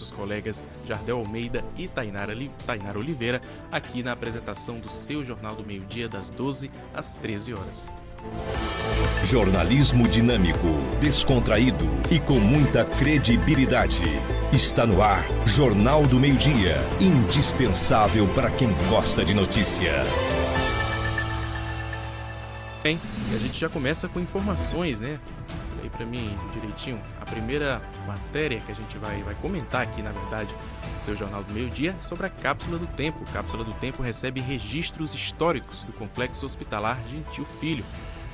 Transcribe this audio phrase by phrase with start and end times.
[0.00, 2.34] os colegas Jardel Almeida e Tainara,
[2.66, 7.90] Tainara Oliveira aqui na apresentação do seu Jornal do Meio-Dia das 12 às 13 horas.
[9.24, 10.66] Jornalismo dinâmico,
[11.00, 14.02] descontraído e com muita credibilidade.
[14.52, 19.92] Está no ar Jornal do Meio-Dia, indispensável para quem gosta de notícia.
[22.82, 22.98] Bem,
[23.34, 25.20] a gente já começa com informações, né?
[25.82, 30.12] Aí para mim direitinho, a primeira matéria que a gente vai, vai comentar aqui, na
[30.12, 30.54] verdade,
[30.92, 33.24] no seu Jornal do Meio-Dia, é sobre a Cápsula do Tempo.
[33.28, 37.84] A Cápsula do Tempo recebe registros históricos do Complexo Hospitalar Gentil Filho,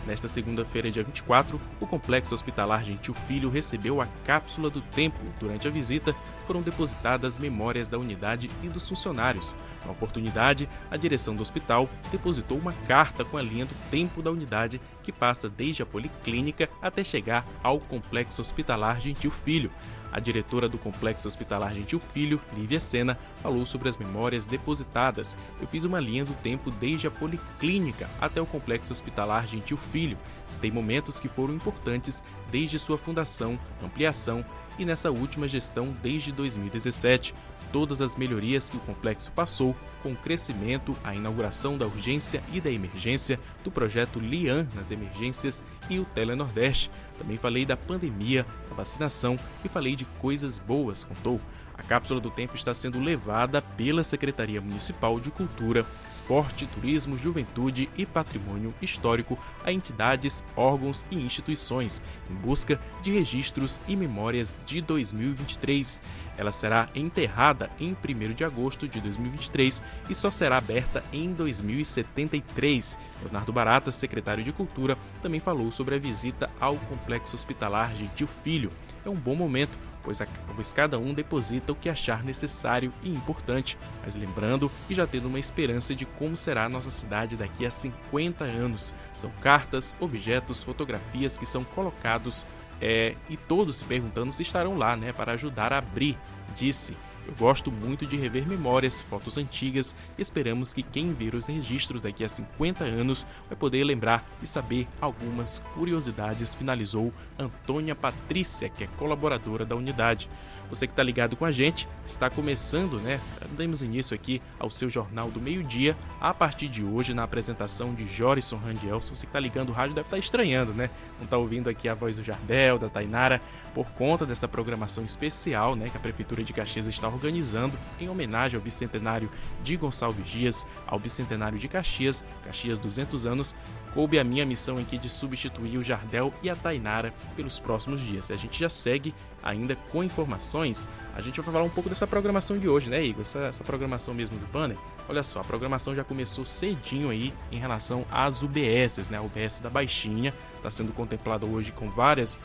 [0.07, 5.19] Nesta segunda-feira, dia 24, o Complexo Hospitalar Gentil Filho recebeu a Cápsula do Tempo.
[5.41, 6.15] Durante a visita,
[6.47, 9.57] foram depositadas memórias da unidade e dos funcionários.
[9.85, 14.31] Na oportunidade, a direção do hospital depositou uma carta com a linha do tempo da
[14.31, 19.73] unidade, que passa desde a policlínica até chegar ao Complexo Hospitalar Gentil Filho.
[20.17, 25.37] A diretora do Complexo Hospitalar Gentil Filho, Lívia Sena, falou sobre as memórias depositadas.
[25.61, 30.17] Eu fiz uma linha do tempo desde a policlínica até o Complexo Hospitalar Gentil Filho.
[30.49, 34.43] Citei momentos que foram importantes desde sua fundação, ampliação
[34.79, 37.35] e nessa última gestão desde 2017
[37.73, 42.61] todas as melhorias que o complexo passou, com o crescimento, a inauguração da urgência e
[42.61, 46.91] da emergência, do projeto LIAN nas emergências e o Telenordeste.
[47.19, 51.41] Também falei da pandemia, da vacinação e falei de coisas boas, contou.
[51.79, 57.89] A cápsula do tempo está sendo levada pela Secretaria Municipal de Cultura, Esporte, Turismo, Juventude
[57.97, 64.81] e Patrimônio Histórico a entidades, órgãos e instituições, em busca de registros e memórias de
[64.81, 66.01] 2023.
[66.39, 72.99] Ela será enterrada em 1 de agosto de 2023 e só será aberta em 2073.
[73.23, 78.71] Leonardo Barata, secretário de Cultura, também falou sobre a visita ao Complexo Hospitalar Gentil Filho.
[79.05, 83.11] É um bom momento pois, a, pois cada um deposita o que achar necessário e
[83.11, 87.67] importante, mas lembrando e já tendo uma esperança de como será a nossa cidade daqui
[87.67, 88.95] a 50 anos.
[89.17, 92.47] São cartas, objetos, fotografias que são colocados
[92.81, 96.17] é, e todos se perguntando se estarão lá né, para ajudar a abrir,
[96.55, 96.97] disse.
[97.27, 102.03] Eu gosto muito de rever memórias, fotos antigas e esperamos que quem ver os registros
[102.03, 108.85] daqui a 50 anos vai poder lembrar e saber algumas curiosidades, finalizou Antônia Patrícia, que
[108.85, 110.29] é colaboradora da unidade.
[110.69, 113.21] Você que está ligado com a gente, está começando, né?
[113.57, 118.07] Damos início aqui ao seu Jornal do Meio-Dia, a partir de hoje, na apresentação de
[118.07, 119.15] Jorison Randielson.
[119.15, 120.91] Você que está ligando o rádio deve estar tá estranhando, né?
[121.19, 123.41] Não está ouvindo aqui a voz do Jardel, da Tainara,
[123.77, 125.91] por conta dessa programação especial, né?
[125.91, 129.31] Que a Prefeitura de Caxias está organizando em homenagem ao bicentenário
[129.63, 133.55] de Gonçalves Dias, ao bicentenário de Caxias, Caxias 200 anos,
[133.93, 138.31] coube a minha missão aqui de substituir o Jardel e a Tainara pelos próximos dias.
[138.31, 140.89] A gente já segue ainda com informações.
[141.15, 143.21] A gente vai falar um pouco dessa programação de hoje, né, Igor?
[143.21, 144.77] Essa, essa programação mesmo do banner.
[145.09, 149.19] Olha só, a programação já começou cedinho aí em relação às UBSs, né?
[149.19, 152.39] A UBS da Baixinha está sendo contemplada hoje com várias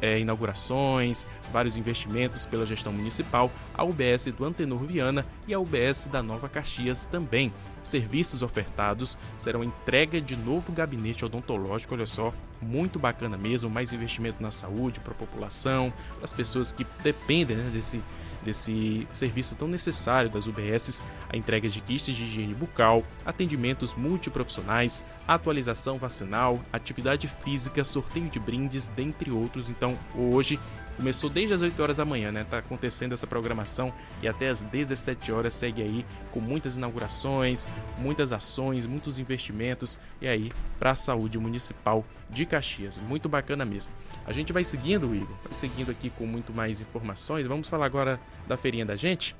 [0.00, 6.08] é, inaugurações, vários investimentos pela gestão municipal, a UBS do Antenor Viana e a UBS
[6.08, 7.52] da Nova Caxias também.
[7.82, 14.42] Serviços ofertados serão entrega de novo gabinete odontológico, olha só, muito bacana mesmo, mais investimento
[14.42, 18.02] na saúde para a população, para as pessoas que dependem né, desse
[18.42, 25.04] desse serviço tão necessário das UBSs, a entrega de kits de higiene bucal, atendimentos multiprofissionais,
[25.26, 29.68] atualização vacinal, atividade física, sorteio de brindes, dentre outros.
[29.68, 30.58] Então, hoje
[30.98, 32.42] Começou desde as 8 horas da manhã, né?
[32.42, 38.32] Tá acontecendo essa programação e até as 17 horas segue aí com muitas inaugurações, muitas
[38.32, 42.98] ações, muitos investimentos e aí para a saúde municipal de Caxias.
[42.98, 43.92] Muito bacana mesmo.
[44.26, 47.46] A gente vai seguindo, Igor, vai seguindo aqui com muito mais informações.
[47.46, 49.36] Vamos falar agora da feirinha da gente.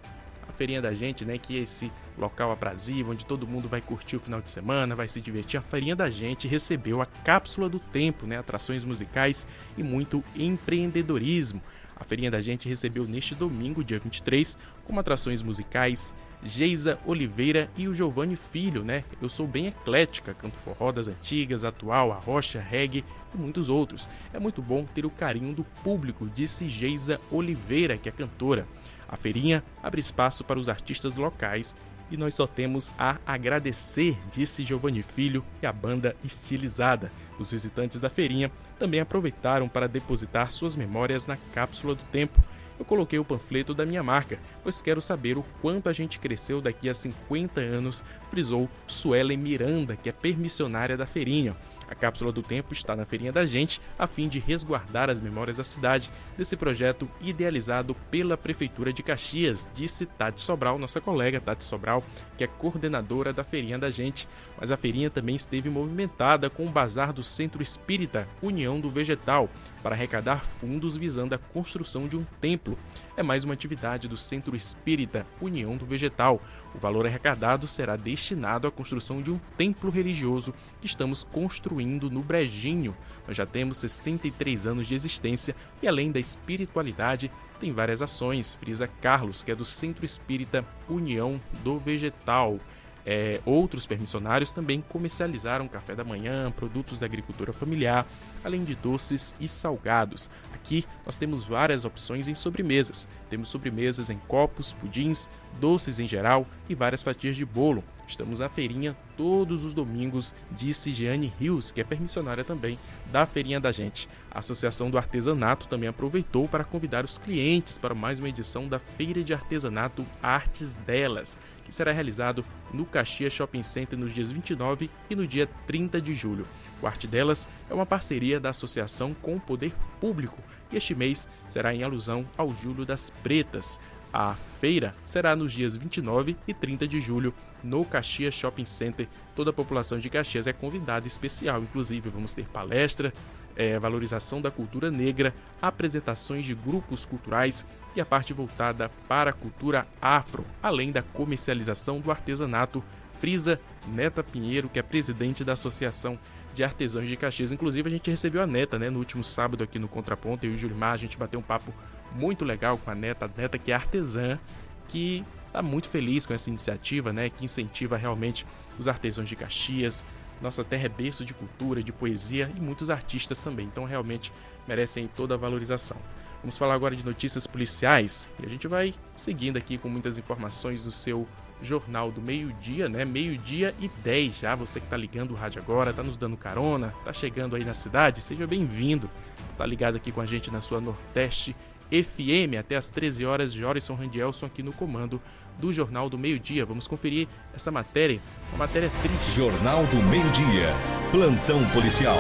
[0.49, 4.17] A feirinha da gente, né, que é esse local aprazível, onde todo mundo vai curtir
[4.17, 5.59] o final de semana, vai se divertir.
[5.59, 8.39] A Feirinha da Gente recebeu a Cápsula do Tempo, né?
[8.39, 9.47] atrações musicais
[9.77, 11.63] e muito empreendedorismo.
[11.97, 17.89] A Feirinha da Gente recebeu neste domingo, dia 23, como atrações musicais Geisa Oliveira e
[17.89, 19.03] o Giovanni Filho, né?
[19.21, 23.05] Eu sou bem eclética, canto forró das antigas, atual, arrocha, reggae
[23.35, 24.09] e muitos outros.
[24.33, 28.67] É muito bom ter o carinho do público, disse Geisa Oliveira, que é cantora.
[29.09, 31.75] A feirinha abre espaço para os artistas locais
[32.11, 37.13] e nós só temos a agradecer, disse Giovanni Filho e a banda estilizada.
[37.39, 42.41] Os visitantes da feirinha também aproveitaram para depositar suas memórias na cápsula do tempo.
[42.79, 46.61] Eu coloquei o panfleto da minha marca, pois quero saber o quanto a gente cresceu
[46.61, 51.57] daqui a 50 anos, frisou Suelen Miranda, que é permissionária da feirinha.
[51.89, 55.57] A cápsula do tempo está na feirinha da gente a fim de resguardar as memórias
[55.57, 61.65] da cidade desse projeto idealizado pela Prefeitura de Caxias, disse Tati Sobral, nossa colega Tati
[61.65, 62.05] Sobral,
[62.37, 64.29] que é coordenadora da feirinha da gente.
[64.61, 69.49] Mas a feirinha também esteve movimentada com o bazar do Centro Espírita União do Vegetal
[69.83, 72.79] para arrecadar fundos visando a construção de um templo.
[73.17, 76.43] É mais uma atividade do Centro Espírita União do Vegetal.
[76.75, 82.23] O valor arrecadado será destinado à construção de um templo religioso que estamos construindo no
[82.23, 82.97] Brejinho.
[83.27, 88.89] Nós já temos 63 anos de existência e, além da espiritualidade, tem várias ações, frisa
[89.01, 92.61] Carlos, que é do Centro Espírita União do Vegetal.
[93.11, 98.07] É, outros permissionários também comercializaram café da manhã, produtos da agricultura familiar,
[98.45, 100.29] além de doces e salgados.
[100.53, 103.09] Aqui nós temos várias opções em sobremesas.
[103.31, 105.27] Temos sobremesas em copos, pudins,
[105.59, 107.83] doces em geral e várias fatias de bolo.
[108.07, 112.79] Estamos na feirinha todos os domingos, disse Jeane Rios, que é permissionária também
[113.11, 114.09] da feirinha da gente.
[114.31, 118.79] A Associação do Artesanato também aproveitou para convidar os clientes para mais uma edição da
[118.79, 124.91] Feira de Artesanato Artes Delas, que será realizado no Caxias Shopping Center nos dias 29
[125.11, 126.47] e no dia 30 de julho.
[126.81, 131.29] O Arte Delas é uma parceria da associação com o poder público e este mês
[131.47, 133.81] será em alusão ao Julho das Pretas.
[134.13, 139.09] A feira será nos dias 29 e 30 de julho no Caxias Shopping Center.
[139.35, 143.13] Toda a população de Caxias é convidada especial, inclusive vamos ter palestra,
[143.57, 147.67] é, valorização da cultura negra, apresentações de grupos culturais
[147.97, 152.83] e a parte voltada para a cultura afro, além da comercialização do artesanato.
[153.21, 156.17] Frisa Neta Pinheiro, que é presidente da Associação
[156.55, 157.51] de Artesãos de Caxias.
[157.51, 160.47] Inclusive, a gente recebeu a Neta né, no último sábado aqui no Contraponto.
[160.47, 161.75] Eu e o Julimar, a gente bateu um papo
[162.13, 164.39] muito legal com a Neta, a Neta que é artesã,
[164.87, 168.47] que está muito feliz com essa iniciativa, né, que incentiva realmente
[168.79, 170.05] os artesãos de Caxias.
[170.41, 174.33] Nossa terra é berço de cultura, de poesia e muitos artistas também, então realmente
[174.67, 175.97] merecem toda a valorização.
[176.41, 180.85] Vamos falar agora de notícias policiais e a gente vai seguindo aqui com muitas informações
[180.85, 181.27] do seu
[181.61, 183.05] Jornal do Meio-Dia, né?
[183.05, 184.55] Meio-dia e 10 já.
[184.55, 187.75] Você que está ligando o rádio agora, está nos dando carona, está chegando aí na
[187.75, 189.11] cidade, seja bem-vindo.
[189.51, 191.57] Está ligado aqui com a gente na sua Nordeste
[191.91, 193.53] FM até as 13 horas.
[193.53, 195.21] Jorison Randielson aqui no comando
[195.59, 196.65] do Jornal do Meio-Dia.
[196.65, 198.21] Vamos conferir essa matéria,
[198.51, 199.37] uma matéria triste.
[199.37, 200.75] Jornal do Meio-Dia,
[201.11, 202.19] plantão policial.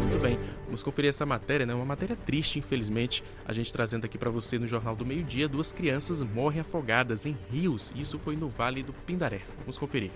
[0.00, 0.38] Muito bem.
[0.64, 1.74] Vamos conferir essa matéria, né?
[1.74, 3.24] Uma matéria triste, infelizmente.
[3.46, 7.36] A gente trazendo aqui para você no Jornal do Meio-Dia, duas crianças morrem afogadas em
[7.50, 7.92] rios.
[7.96, 9.40] Isso foi no Vale do Pindaré.
[9.60, 10.10] Vamos conferir.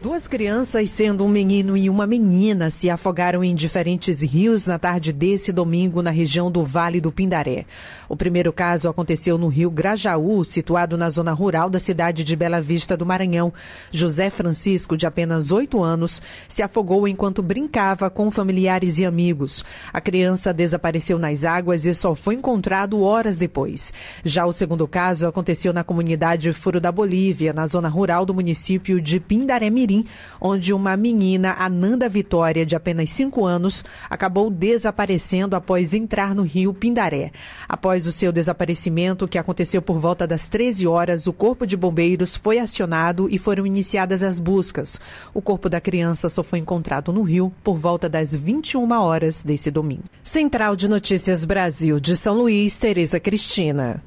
[0.00, 5.12] Duas crianças, sendo um menino e uma menina, se afogaram em diferentes rios na tarde
[5.12, 7.66] desse domingo na região do Vale do Pindaré.
[8.08, 12.60] O primeiro caso aconteceu no rio Grajaú, situado na zona rural da cidade de Bela
[12.60, 13.52] Vista do Maranhão.
[13.90, 19.64] José Francisco, de apenas oito anos, se afogou enquanto brincava com familiares e amigos.
[19.92, 23.92] A criança desapareceu nas águas e só foi encontrado horas depois.
[24.22, 29.00] Já o segundo caso aconteceu na comunidade Furo da Bolívia, na zona rural do município
[29.00, 30.04] de Pindaré Mirim
[30.40, 36.74] onde uma menina, Ananda Vitória, de apenas 5 anos, acabou desaparecendo após entrar no rio
[36.74, 37.32] Pindaré.
[37.68, 42.36] Após o seu desaparecimento, que aconteceu por volta das 13 horas, o Corpo de Bombeiros
[42.36, 45.00] foi acionado e foram iniciadas as buscas.
[45.32, 49.70] O corpo da criança só foi encontrado no rio por volta das 21 horas desse
[49.70, 50.04] domingo.
[50.22, 54.02] Central de Notícias Brasil, de São Luís, Tereza Cristina.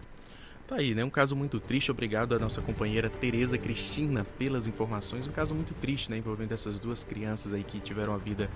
[0.72, 1.04] Tá aí, né?
[1.04, 1.92] Um caso muito triste.
[1.92, 5.28] Obrigado à nossa companheira Tereza Cristina pelas informações.
[5.28, 6.18] Um caso muito triste, né?
[6.18, 8.50] Envolvendo essas duas crianças aí que tiveram a vida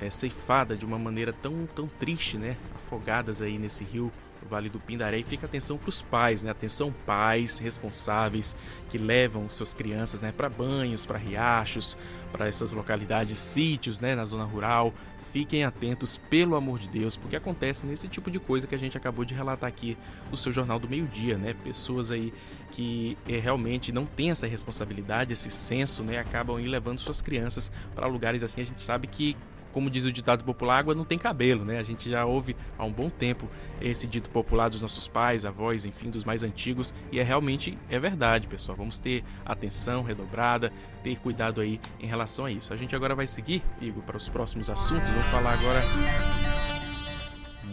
[0.00, 2.56] é, ceifada de uma maneira tão, tão triste, né?
[2.76, 4.12] Afogadas aí nesse rio
[4.48, 5.18] Vale do Pindaré.
[5.18, 6.50] E fica atenção para os pais, né?
[6.52, 8.54] Atenção pais responsáveis
[8.88, 10.30] que levam suas crianças, né?
[10.30, 11.98] Para banhos, para riachos,
[12.30, 14.14] para essas localidades, sítios, né?
[14.14, 14.94] Na zona rural.
[15.32, 18.96] Fiquem atentos, pelo amor de Deus, porque acontece nesse tipo de coisa que a gente
[18.96, 19.96] acabou de relatar aqui
[20.30, 21.54] no seu Jornal do Meio-Dia, né?
[21.62, 22.32] Pessoas aí
[22.70, 26.18] que é, realmente não têm essa responsabilidade, esse senso, né?
[26.18, 28.62] Acabam ir levando suas crianças para lugares assim.
[28.62, 29.36] A gente sabe que
[29.72, 31.78] como diz o ditado popular, água não tem cabelo, né?
[31.78, 33.48] A gente já ouve há um bom tempo
[33.80, 37.98] esse dito popular dos nossos pais, avós, enfim, dos mais antigos, e é realmente é
[37.98, 38.76] verdade, pessoal.
[38.76, 40.72] Vamos ter atenção redobrada,
[41.02, 42.72] ter cuidado aí em relação a isso.
[42.72, 45.10] A gente agora vai seguir, Igor, para os próximos assuntos.
[45.10, 45.80] Vamos falar agora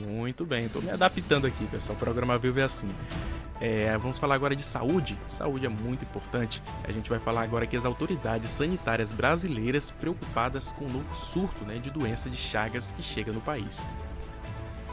[0.06, 1.96] muito bem, estou me adaptando aqui, pessoal.
[1.96, 2.88] O programa Vivo é assim.
[3.60, 5.18] É, vamos falar agora de saúde.
[5.28, 6.62] Saúde é muito importante.
[6.84, 11.64] A gente vai falar agora que as autoridades sanitárias brasileiras preocupadas com o novo surto
[11.66, 13.88] né, de doença de Chagas que chega no país.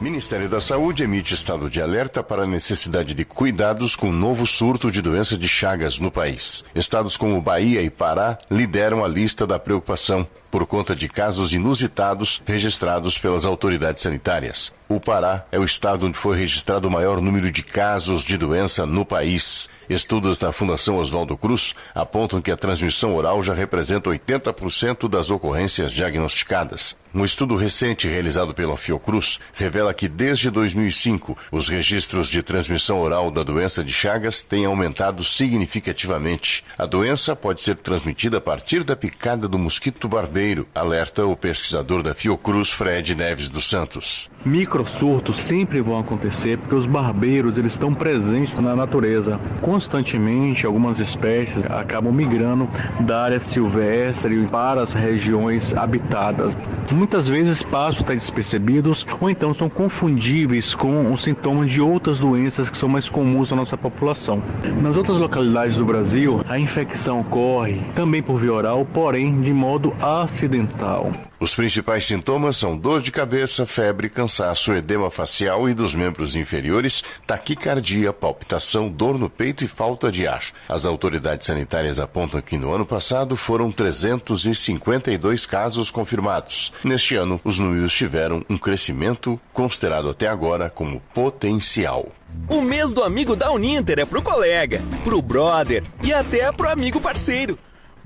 [0.03, 4.45] Ministério da Saúde emite estado de alerta para a necessidade de cuidados com o novo
[4.49, 6.65] surto de doença de Chagas no país.
[6.75, 10.27] Estados como Bahia e Pará lideram a lista da preocupação.
[10.53, 14.71] por conta de casos inusitados registrados pelas autoridades sanitárias.
[14.87, 18.85] O Pará é o estado onde foi registrado o maior número de casos de doença
[18.85, 19.71] no país.
[19.93, 25.93] Estudos da Fundação Oswaldo Cruz apontam que a transmissão oral já representa 80% das ocorrências
[25.93, 26.97] diagnosticadas.
[27.15, 33.31] Um estudo recente realizado pela Fiocruz revela que desde 2005 os registros de transmissão oral
[33.31, 36.65] da doença de Chagas têm aumentado significativamente.
[36.79, 42.03] A doença pode ser transmitida a partir da picada do mosquito barbeiro, alerta o pesquisador
[42.03, 44.31] da Fiocruz Fred Neves dos Santos.
[44.43, 49.39] Microsurtos sempre vão acontecer porque os barbeiros eles estão presentes na natureza.
[49.83, 52.69] Constantemente algumas espécies acabam migrando
[53.01, 56.57] da área silvestre para as regiões habitadas
[56.93, 62.79] muitas vezes passam despercebidos ou então são confundíveis com os sintomas de outras doenças que
[62.79, 64.41] são mais comuns na nossa população.
[64.81, 69.93] Nas outras localidades do Brasil, a infecção ocorre também por via oral, porém de modo
[70.01, 71.11] acidental.
[71.43, 77.03] Os principais sintomas são dor de cabeça, febre, cansaço, edema facial e dos membros inferiores,
[77.27, 80.45] taquicardia, palpitação, dor no peito e falta de ar.
[80.69, 86.73] As autoridades sanitárias apontam que no ano passado foram 352 casos confirmados.
[86.85, 92.07] Neste ano, os números tiveram um crescimento considerado até agora como potencial.
[92.49, 97.01] O mês do amigo da Uninter é pro colega, pro brother e até pro amigo
[97.01, 97.59] parceiro.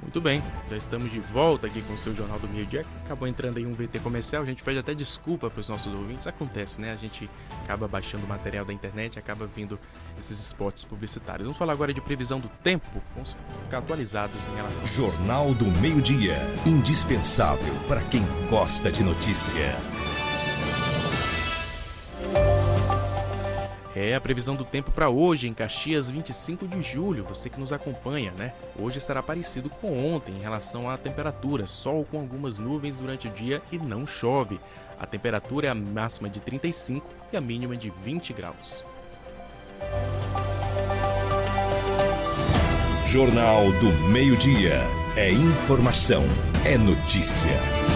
[0.06, 2.86] Muito bem, já estamos de volta aqui com o seu Jornal do Meio Dia.
[3.04, 6.28] Acabou entrando aí um VT comercial, a gente pede até desculpa para os nossos ouvintes.
[6.28, 6.92] Acontece, né?
[6.92, 7.28] A gente
[7.64, 9.80] acaba baixando material da internet, acaba vindo
[10.16, 11.42] esses spots publicitários.
[11.42, 13.02] Vamos falar agora de previsão do tempo.
[13.14, 19.76] Vamos ficar atualizados em relação Jornal do Meio Dia, indispensável para quem gosta de notícia.
[23.98, 27.24] É a previsão do tempo para hoje em Caxias, 25 de julho.
[27.24, 28.52] Você que nos acompanha, né?
[28.78, 31.66] Hoje será parecido com ontem em relação à temperatura.
[31.66, 34.60] Sol com algumas nuvens durante o dia e não chove.
[35.00, 38.84] A temperatura é a máxima de 35 e a mínima de 20 graus.
[43.06, 44.82] Jornal do Meio-Dia.
[45.16, 46.22] É informação,
[46.66, 47.95] é notícia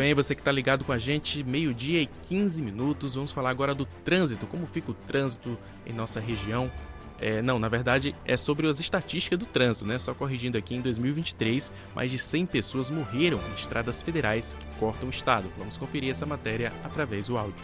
[0.00, 0.14] bem?
[0.14, 3.16] Você que está ligado com a gente, meio-dia e 15 minutos.
[3.16, 6.72] Vamos falar agora do trânsito, como fica o trânsito em nossa região.
[7.20, 9.98] É, não, na verdade é sobre as estatísticas do trânsito, né?
[9.98, 15.06] Só corrigindo aqui, em 2023, mais de 100 pessoas morreram em estradas federais que cortam
[15.06, 15.52] o estado.
[15.58, 17.62] Vamos conferir essa matéria através do áudio.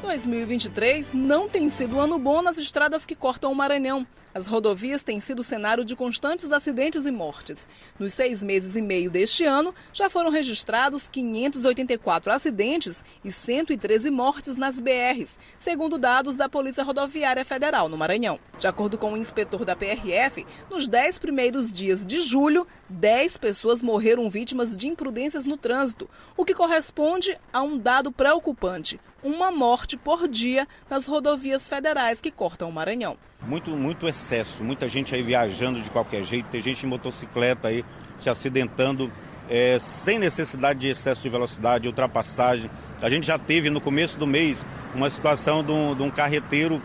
[0.00, 4.06] 2023 não tem sido um ano bom nas estradas que cortam o Maranhão.
[4.34, 7.66] As rodovias têm sido cenário de constantes acidentes e mortes.
[7.98, 14.56] Nos seis meses e meio deste ano, já foram registrados 584 acidentes e 113 mortes
[14.56, 18.38] nas BRs, segundo dados da Polícia Rodoviária Federal no Maranhão.
[18.58, 23.82] De acordo com o inspetor da PRF, nos dez primeiros dias de julho, 10 pessoas
[23.82, 29.96] morreram vítimas de imprudências no trânsito, o que corresponde a um dado preocupante uma morte
[29.96, 33.16] por dia nas rodovias federais que cortam o Maranhão.
[33.42, 37.84] Muito, muito excesso, muita gente aí viajando de qualquer jeito, tem gente em motocicleta aí
[38.18, 39.12] se acidentando
[39.48, 42.70] é, sem necessidade de excesso de velocidade, ultrapassagem.
[43.00, 46.82] A gente já teve no começo do mês uma situação de um, de um carreteiro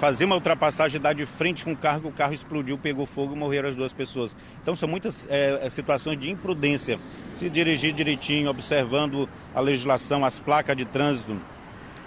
[0.00, 3.38] fazer uma ultrapassagem, dar de frente com o carro, o carro explodiu, pegou fogo e
[3.38, 4.34] morreram as duas pessoas.
[4.62, 6.98] Então são muitas é, situações de imprudência.
[7.38, 11.36] Se dirigir direitinho, observando a legislação, as placas de trânsito,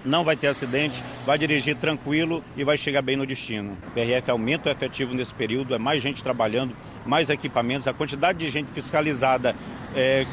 [0.08, 3.78] não vai ter acidente, vai dirigir tranquilo e vai chegar bem no destino.
[3.88, 8.40] O PRF aumenta o efetivo nesse período, é mais gente trabalhando, mais equipamentos, a quantidade
[8.40, 9.56] de gente fiscalizada
[9.96, 10.26] é,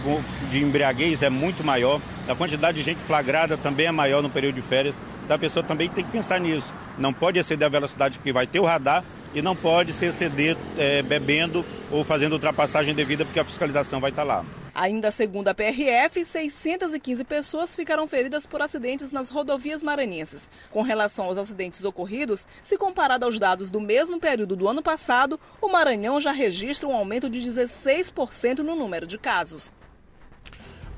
[0.50, 4.54] de embriaguez é muito maior, a quantidade de gente flagrada também é maior no período
[4.54, 6.72] de férias, então a pessoa também tem que pensar nisso.
[6.98, 9.04] Não pode exceder a velocidade porque vai ter o radar
[9.34, 14.10] e não pode se exceder é, bebendo ou fazendo ultrapassagem devida porque a fiscalização vai
[14.10, 14.44] estar lá.
[14.74, 20.50] Ainda segundo a PRF, 615 pessoas ficaram feridas por acidentes nas rodovias maranhenses.
[20.70, 25.38] Com relação aos acidentes ocorridos, se comparado aos dados do mesmo período do ano passado,
[25.62, 29.72] o Maranhão já registra um aumento de 16% no número de casos.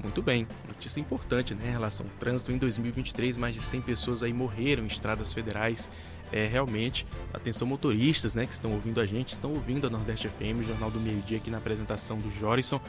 [0.02, 2.52] Muito bem, notícia importante né, em relação ao trânsito.
[2.52, 5.90] Em 2023, mais de 100 pessoas aí morreram em estradas federais.
[6.32, 10.60] É realmente, atenção motoristas né, que estão ouvindo a gente, estão ouvindo a Nordeste FM,
[10.60, 12.80] o Jornal do Meio Dia aqui na apresentação do Jorison.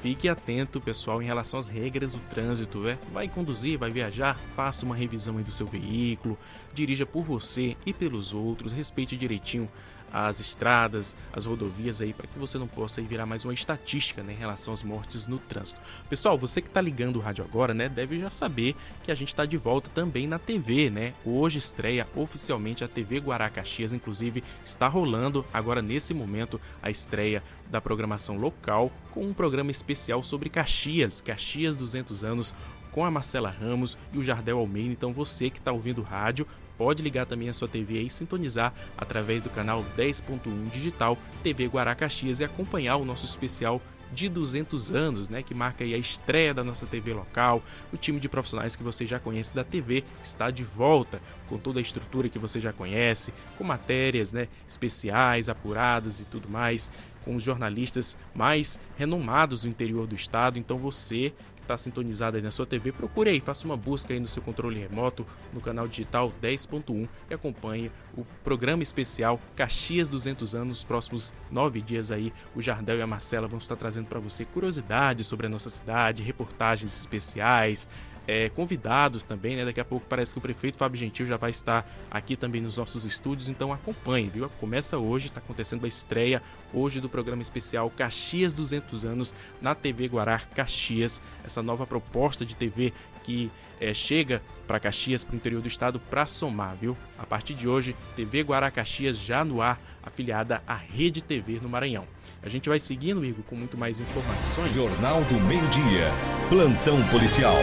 [0.00, 2.78] Fique atento, pessoal, em relação às regras do trânsito.
[2.80, 2.98] Né?
[3.12, 6.38] Vai conduzir, vai viajar, faça uma revisão do seu veículo,
[6.72, 9.68] dirija por você e pelos outros, respeite direitinho
[10.12, 14.32] as estradas, as rodovias aí, para que você não possa virar mais uma estatística né,
[14.32, 15.80] em relação às mortes no trânsito.
[16.08, 19.28] Pessoal, você que está ligando o rádio agora, né, deve já saber que a gente
[19.28, 21.14] está de volta também na TV, né?
[21.24, 27.42] Hoje estreia oficialmente a TV Guará Caxias, inclusive está rolando agora nesse momento a estreia
[27.70, 32.54] da programação local com um programa especial sobre Caxias, Caxias 200 anos,
[32.90, 34.92] com a Marcela Ramos e o Jardel Almeida.
[34.92, 36.46] Então você que está ouvindo o rádio
[36.80, 41.94] pode ligar também a sua TV e sintonizar através do canal 10.1 digital TV Guará
[41.94, 46.64] Caxias e acompanhar o nosso especial de 200 anos, né, que marca a estreia da
[46.64, 47.62] nossa TV local.
[47.92, 51.20] O time de profissionais que você já conhece da TV está de volta,
[51.50, 56.48] com toda a estrutura que você já conhece, com matérias, né, especiais, apuradas e tudo
[56.48, 56.90] mais,
[57.26, 60.58] com os jornalistas mais renomados do interior do estado.
[60.58, 61.34] Então você
[61.70, 64.80] está sintonizado aí na sua TV, procure aí, faça uma busca aí no seu controle
[64.80, 70.68] remoto, no canal digital 10.1 e acompanhe o programa especial Caxias 200 anos.
[70.70, 74.44] Nos próximos nove dias aí, o Jardel e a Marcela vão estar trazendo para você
[74.44, 77.88] curiosidades sobre a nossa cidade, reportagens especiais,
[78.30, 79.64] é, convidados também, né?
[79.64, 82.76] Daqui a pouco parece que o prefeito Fábio Gentil já vai estar aqui também nos
[82.76, 84.48] nossos estúdios, então acompanhe, viu?
[84.60, 86.40] Começa hoje, está acontecendo a estreia
[86.72, 92.54] hoje do programa especial Caxias 200 anos na TV Guará Caxias, essa nova proposta de
[92.54, 92.92] TV
[93.24, 96.96] que é, chega para Caxias, para o interior do estado, para somar, viu?
[97.18, 101.68] A partir de hoje, TV Guará Caxias já no ar, afiliada à Rede TV no
[101.68, 102.06] Maranhão.
[102.44, 104.72] A gente vai seguindo, Igor, com muito mais informações.
[104.72, 106.12] Jornal do Meio-Dia.
[106.48, 107.56] Plantão Policial.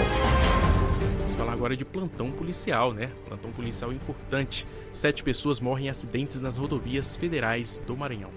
[1.38, 3.12] Falar agora de plantão policial, né?
[3.28, 4.66] Plantão policial importante.
[4.92, 8.32] Sete pessoas morrem em acidentes nas rodovias federais do Maranhão.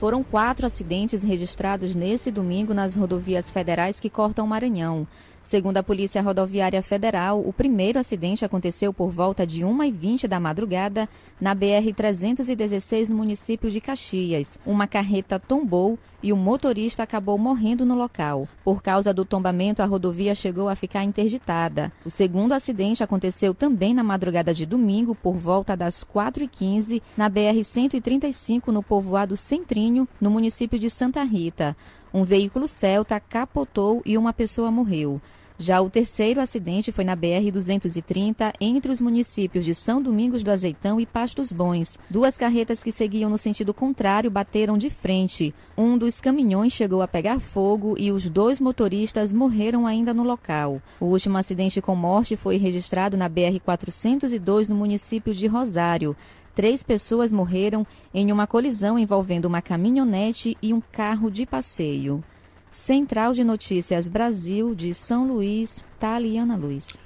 [0.00, 5.06] Foram quatro acidentes registrados nesse domingo nas rodovias federais que cortam o Maranhão.
[5.44, 11.06] Segundo a Polícia Rodoviária Federal, o primeiro acidente aconteceu por volta de 1h20 da madrugada
[11.38, 14.58] na BR-316, no município de Caxias.
[14.64, 18.48] Uma carreta tombou e o motorista acabou morrendo no local.
[18.64, 21.92] Por causa do tombamento, a rodovia chegou a ficar interditada.
[22.06, 28.68] O segundo acidente aconteceu também na madrugada de domingo, por volta das 4h15, na BR-135,
[28.68, 31.76] no povoado Centrinho, no município de Santa Rita.
[32.14, 35.20] Um veículo Celta capotou e uma pessoa morreu.
[35.58, 41.00] Já o terceiro acidente foi na BR-230, entre os municípios de São Domingos do Azeitão
[41.00, 41.98] e Pastos Bons.
[42.08, 45.52] Duas carretas que seguiam no sentido contrário bateram de frente.
[45.76, 50.80] Um dos caminhões chegou a pegar fogo e os dois motoristas morreram ainda no local.
[51.00, 56.16] O último acidente com morte foi registrado na BR-402, no município de Rosário.
[56.54, 62.22] Três pessoas morreram em uma colisão envolvendo uma caminhonete e um carro de passeio.
[62.70, 66.96] Central de Notícias Brasil de São Luís, Taliana Luiz.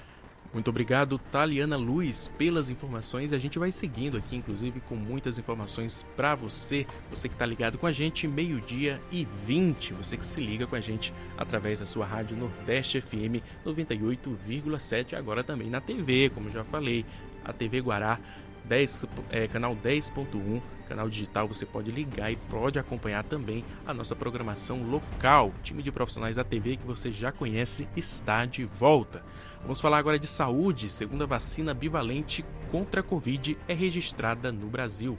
[0.53, 3.35] Muito obrigado, Taliana Luiz, pelas informações.
[3.35, 6.87] A gente vai seguindo aqui, inclusive, com muitas informações para você.
[7.11, 9.93] Você que está ligado com a gente, meio-dia e 20.
[9.95, 15.15] Você que se liga com a gente através da sua rádio Nordeste FM 98,7.
[15.15, 17.05] Agora também na TV, como já falei,
[17.45, 18.19] a TV Guará
[18.68, 24.14] 10, é, canal 10.1, canal digital, você pode ligar e pode acompanhar também a nossa
[24.14, 25.48] programação local.
[25.48, 29.24] O time de profissionais da TV que você já conhece está de volta.
[29.62, 30.88] Vamos falar agora de saúde.
[30.88, 35.18] Segunda vacina bivalente contra a Covid é registrada no Brasil.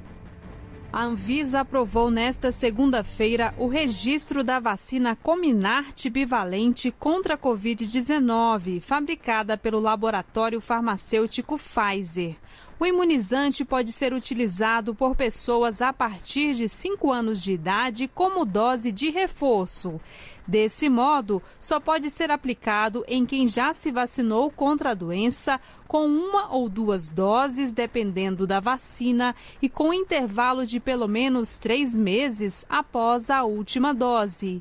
[0.91, 9.55] A Anvisa aprovou nesta segunda-feira o registro da vacina Cominart bivalente contra a Covid-19, fabricada
[9.55, 12.35] pelo laboratório farmacêutico Pfizer.
[12.79, 18.43] O imunizante pode ser utilizado por pessoas a partir de 5 anos de idade como
[18.43, 20.01] dose de reforço.
[20.49, 26.07] Desse modo, só pode ser aplicado em quem já se vacinou contra a doença com
[26.07, 32.65] uma ou duas doses, dependendo da vacina, e com intervalo de pelo menos três meses
[32.67, 34.59] após a última dose.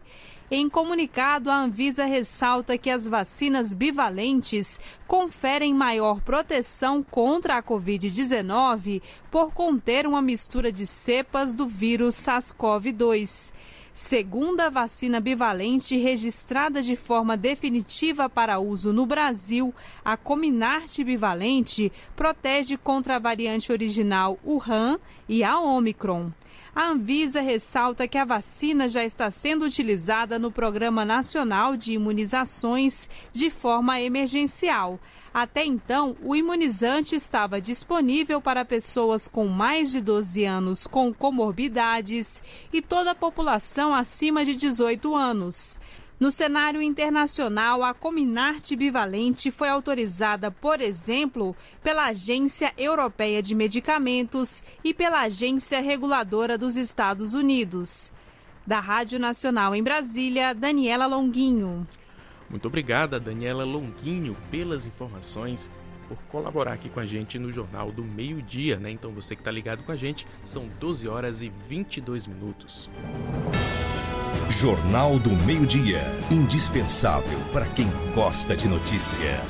[0.51, 9.01] Em comunicado, a Anvisa ressalta que as vacinas bivalentes conferem maior proteção contra a Covid-19
[9.31, 13.55] por conter uma mistura de cepas do vírus SARS-CoV-2.
[14.01, 22.77] Segunda vacina bivalente registrada de forma definitiva para uso no Brasil, a Cominart bivalente protege
[22.77, 26.31] contra a variante original Wuhan e a Omicron.
[26.73, 33.11] A Anvisa ressalta que a vacina já está sendo utilizada no Programa Nacional de Imunizações
[33.33, 35.01] de forma emergencial.
[35.41, 42.43] Até então, o imunizante estava disponível para pessoas com mais de 12 anos com comorbidades
[42.73, 45.79] e toda a população acima de 18 anos.
[46.19, 54.65] No cenário internacional, a Cominarte bivalente foi autorizada, por exemplo, pela Agência Europeia de Medicamentos
[54.83, 58.13] e pela Agência Reguladora dos Estados Unidos.
[58.67, 61.87] Da Rádio Nacional em Brasília, Daniela Longuinho.
[62.51, 65.71] Muito obrigada, Daniela Longuinho, pelas informações,
[66.09, 68.91] por colaborar aqui com a gente no Jornal do Meio Dia, né?
[68.91, 72.89] Então você que está ligado com a gente, são 12 horas e 22 minutos.
[74.49, 76.01] Jornal do Meio-Dia.
[76.31, 79.43] Indispensável para quem gosta de notícia.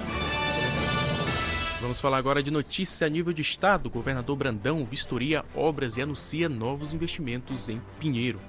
[1.81, 3.87] Vamos falar agora de notícia a nível de estado.
[3.87, 8.41] O governador Brandão vistoria obras e anuncia novos investimentos em Pinheiro.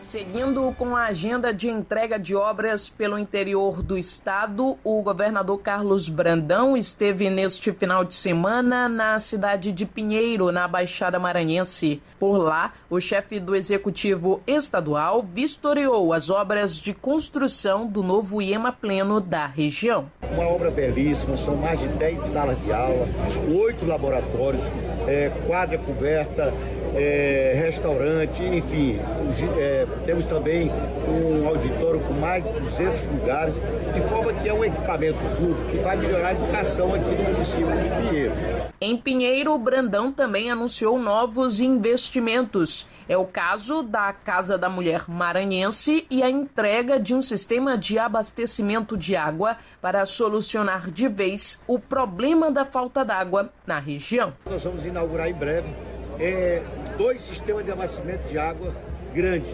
[0.00, 6.08] Seguindo com a agenda de entrega de obras pelo interior do estado, o governador Carlos
[6.08, 12.00] Brandão esteve neste final de semana na cidade de Pinheiro, na Baixada Maranhense.
[12.18, 18.72] Por lá, o chefe do executivo estadual vistoriou as obras de construção do novo IEMA
[18.72, 20.10] Pleno da região.
[20.30, 23.06] Uma obra belíssima, são mais de 10 salas de aula,
[23.52, 24.62] oito laboratórios,
[25.06, 26.54] é, quadra coberta,
[26.98, 28.98] é, restaurante, enfim.
[29.56, 30.70] É, temos também
[31.06, 33.54] um auditório com mais de 200 lugares,
[33.94, 37.66] de forma que é um equipamento público que vai melhorar a educação aqui no município
[37.66, 38.34] de Pinheiro.
[38.80, 42.86] Em Pinheiro, o Brandão também anunciou novos investimentos.
[43.08, 47.98] É o caso da Casa da Mulher Maranhense e a entrega de um sistema de
[47.98, 54.32] abastecimento de água para solucionar de vez o problema da falta d'água na região.
[54.44, 55.68] Nós vamos inaugurar em breve
[56.20, 56.62] é,
[56.96, 58.74] dois sistemas de abastecimento de água
[59.14, 59.50] grandes.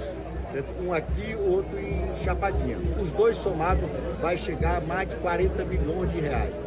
[0.52, 0.62] Né?
[0.82, 2.78] Um aqui, outro em Chapadinha.
[3.00, 3.84] Os dois somados
[4.20, 6.63] vai chegar a mais de 40 milhões de reais.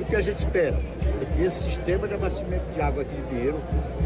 [0.00, 0.76] E o que a gente espera
[1.20, 3.60] é que esse sistema de abastecimento de água aqui de Pinheiro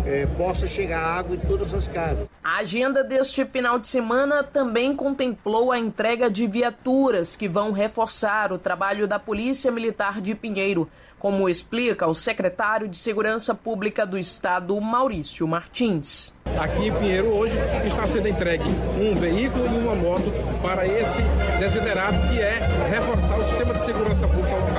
[0.04, 2.26] é, possa chegar água em todas as casas.
[2.42, 8.52] A agenda deste final de semana também contemplou a entrega de viaturas que vão reforçar
[8.52, 10.90] o trabalho da Polícia Militar de Pinheiro
[11.24, 16.34] como explica o secretário de Segurança Pública do Estado, Maurício Martins.
[16.58, 18.68] Aqui em Pinheiro, hoje, está sendo entregue
[19.00, 20.30] um veículo e uma moto
[20.60, 21.22] para esse
[21.58, 22.58] desiderado, que é
[22.90, 24.73] reforçar o sistema de segurança pública.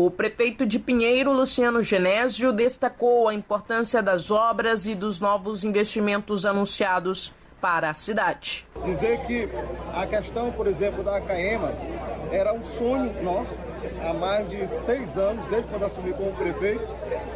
[0.00, 6.46] O prefeito de Pinheiro, Luciano Genésio, destacou a importância das obras e dos novos investimentos
[6.46, 8.64] anunciados para a cidade.
[8.84, 9.48] Dizer que
[9.92, 11.64] a questão, por exemplo, da AKM
[12.30, 13.50] era um sonho nosso
[14.08, 16.86] há mais de seis anos, desde quando assumi como prefeito.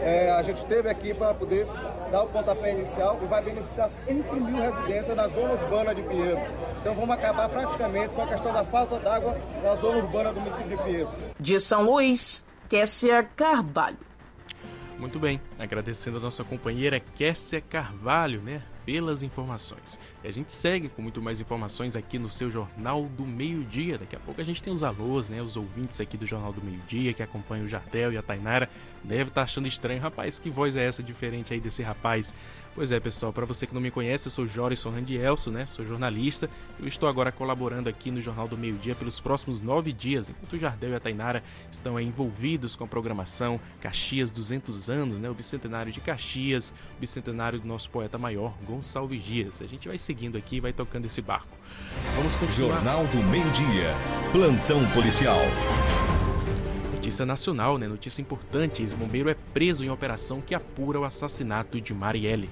[0.01, 1.67] É, a gente esteve aqui para poder
[2.13, 6.41] dar o pontapé inicial e vai beneficiar 5 mil residências na zona urbana de Pinheiro.
[6.81, 10.77] Então vamos acabar praticamente com a questão da falta d'água na zona urbana do município
[10.77, 11.09] de Pinheiro.
[11.41, 13.99] De São Luís, Kessia Carvalho.
[14.99, 18.63] Muito bem, agradecendo a nossa companheira Kessia Carvalho, né?
[18.85, 19.99] pelas informações.
[20.23, 23.99] E a gente segue com muito mais informações aqui no seu Jornal do Meio-Dia.
[23.99, 25.41] Daqui a pouco a gente tem os alôs, né?
[25.41, 28.69] Os ouvintes aqui do Jornal do Meio-Dia que acompanham o Jardel e a Tainara.
[29.03, 32.35] Deve estar tá achando estranho, rapaz, que voz é essa diferente aí desse rapaz?
[32.75, 35.67] Pois é, pessoal, para você que não me conhece, eu sou Jorison Randielso, né?
[35.67, 36.49] Sou jornalista.
[36.81, 40.59] Eu estou agora colaborando aqui no Jornal do Meio-Dia pelos próximos nove dias, enquanto o
[40.59, 45.29] Jardel e a Tainara estão envolvidos com a programação Caxias 200 anos, né?
[45.29, 49.61] O bicentenário de Caxias, o bicentenário do nosso poeta maior, Gonçalves Dias.
[49.61, 51.55] A gente vai seguindo aqui e vai tocando esse barco.
[52.17, 52.77] Vamos continuar.
[52.77, 53.95] Jornal do Meio-Dia,
[54.33, 55.41] plantão policial.
[56.91, 57.87] Notícia nacional, né?
[57.87, 62.49] Notícia importante: ex-bombeiro é preso em operação que apura o assassinato de Marielle.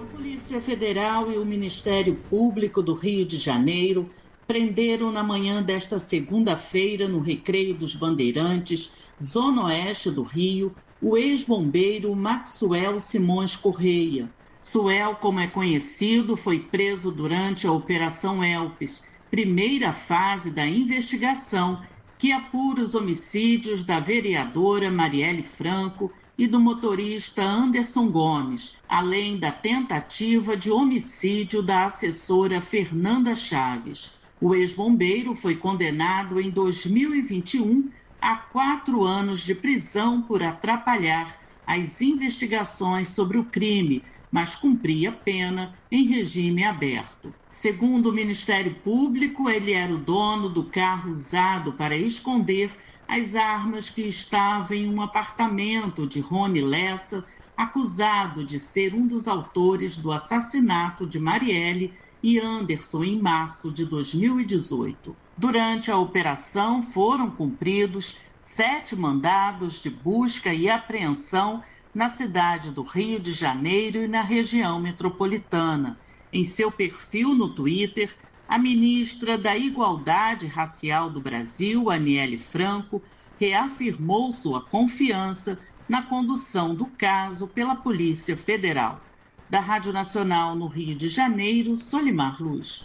[0.00, 4.10] A Polícia Federal e o Ministério Público do Rio de Janeiro
[4.46, 12.16] prenderam na manhã desta segunda-feira, no Recreio dos Bandeirantes, zona oeste do Rio, o ex-bombeiro
[12.16, 14.32] Maxwell Simões Correia.
[14.58, 21.78] Suel, como é conhecido, foi preso durante a Operação Elpes, primeira fase da investigação
[22.16, 29.52] que apura os homicídios da vereadora Marielle Franco e do motorista Anderson Gomes, além da
[29.52, 34.12] tentativa de homicídio da assessora Fernanda Chaves.
[34.40, 43.10] O ex-bombeiro foi condenado em 2021 a quatro anos de prisão por atrapalhar as investigações
[43.10, 47.34] sobre o crime mas cumpria pena em regime aberto.
[47.50, 52.70] Segundo o Ministério Público, ele era o dono do carro usado para esconder
[53.10, 57.24] as armas que estavam em um apartamento de Rony Lessa,
[57.56, 61.92] acusado de ser um dos autores do assassinato de Marielle
[62.22, 65.16] e Anderson em março de 2018.
[65.36, 73.18] Durante a operação foram cumpridos sete mandados de busca e apreensão na cidade do Rio
[73.18, 75.98] de Janeiro e na região metropolitana.
[76.32, 78.16] Em seu perfil no Twitter,
[78.50, 83.00] a ministra da Igualdade Racial do Brasil, Aniele Franco,
[83.38, 85.56] reafirmou sua confiança
[85.88, 89.00] na condução do caso pela Polícia Federal.
[89.48, 92.84] Da Rádio Nacional no Rio de Janeiro, Solimar Luz.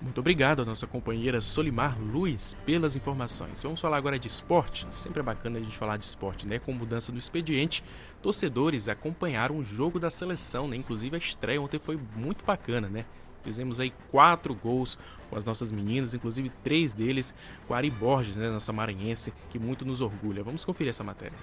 [0.00, 3.60] Muito obrigado à nossa companheira Solimar Luiz pelas informações.
[3.64, 4.86] Vamos falar agora de esporte.
[4.90, 6.60] Sempre é bacana a gente falar de esporte, né?
[6.60, 7.82] Com mudança no expediente,
[8.22, 10.76] torcedores acompanharam o jogo da seleção, né?
[10.76, 13.04] Inclusive a estreia ontem foi muito bacana, né?
[13.46, 14.98] Fizemos aí quatro gols
[15.30, 17.32] com as nossas meninas, inclusive três deles
[17.68, 20.42] com a Ari Borges, né, nossa maranhense, que muito nos orgulha.
[20.42, 21.38] Vamos conferir essa matéria.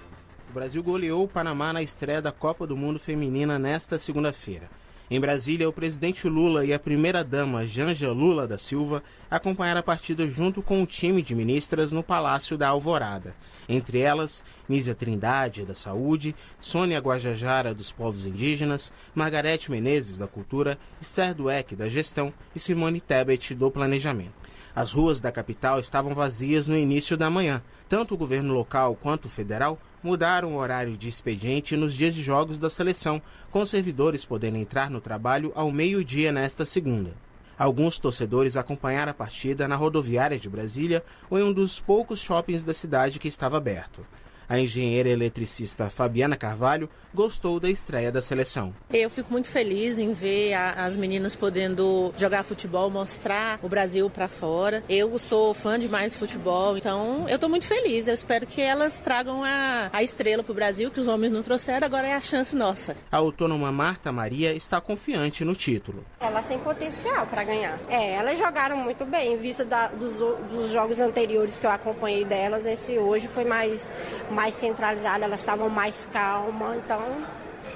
[0.50, 4.68] O Brasil goleou o Panamá na estreia da Copa do Mundo Feminina nesta segunda-feira.
[5.10, 10.26] Em Brasília, o presidente Lula e a primeira-dama Janja Lula da Silva acompanharam a partida
[10.26, 13.34] junto com o time de ministras no Palácio da Alvorada.
[13.68, 20.78] Entre elas, Nízia Trindade, da Saúde, Sônia Guajajara, dos Povos Indígenas, Margarete Menezes, da Cultura,
[21.02, 24.32] Esther Dueck, da Gestão e Simone Tebet, do Planejamento.
[24.74, 27.62] As ruas da capital estavam vazias no início da manhã.
[27.90, 32.22] Tanto o governo local quanto o federal mudaram o horário de expediente nos dias de
[32.22, 37.12] jogos da seleção, com servidores podendo entrar no trabalho ao meio-dia nesta segunda.
[37.58, 42.62] Alguns torcedores acompanharam a partida na rodoviária de Brasília ou em um dos poucos shoppings
[42.62, 44.04] da cidade que estava aberto.
[44.46, 48.74] A engenheira eletricista Fabiana Carvalho gostou da estreia da seleção.
[48.92, 54.10] Eu fico muito feliz em ver a, as meninas podendo jogar futebol, mostrar o Brasil
[54.10, 54.82] para fora.
[54.88, 58.08] Eu sou fã demais de futebol, então eu estou muito feliz.
[58.08, 61.42] Eu espero que elas tragam a, a estrela para o Brasil, que os homens não
[61.42, 62.96] trouxeram, agora é a chance nossa.
[63.10, 66.04] A autônoma Marta Maria está confiante no título.
[66.20, 67.78] Elas têm potencial para ganhar.
[67.88, 70.12] É, elas jogaram muito bem, em vista da, dos,
[70.50, 72.66] dos jogos anteriores que eu acompanhei delas.
[72.66, 73.90] Esse hoje foi mais
[74.30, 77.03] mais centralizada, elas estavam mais calmas, então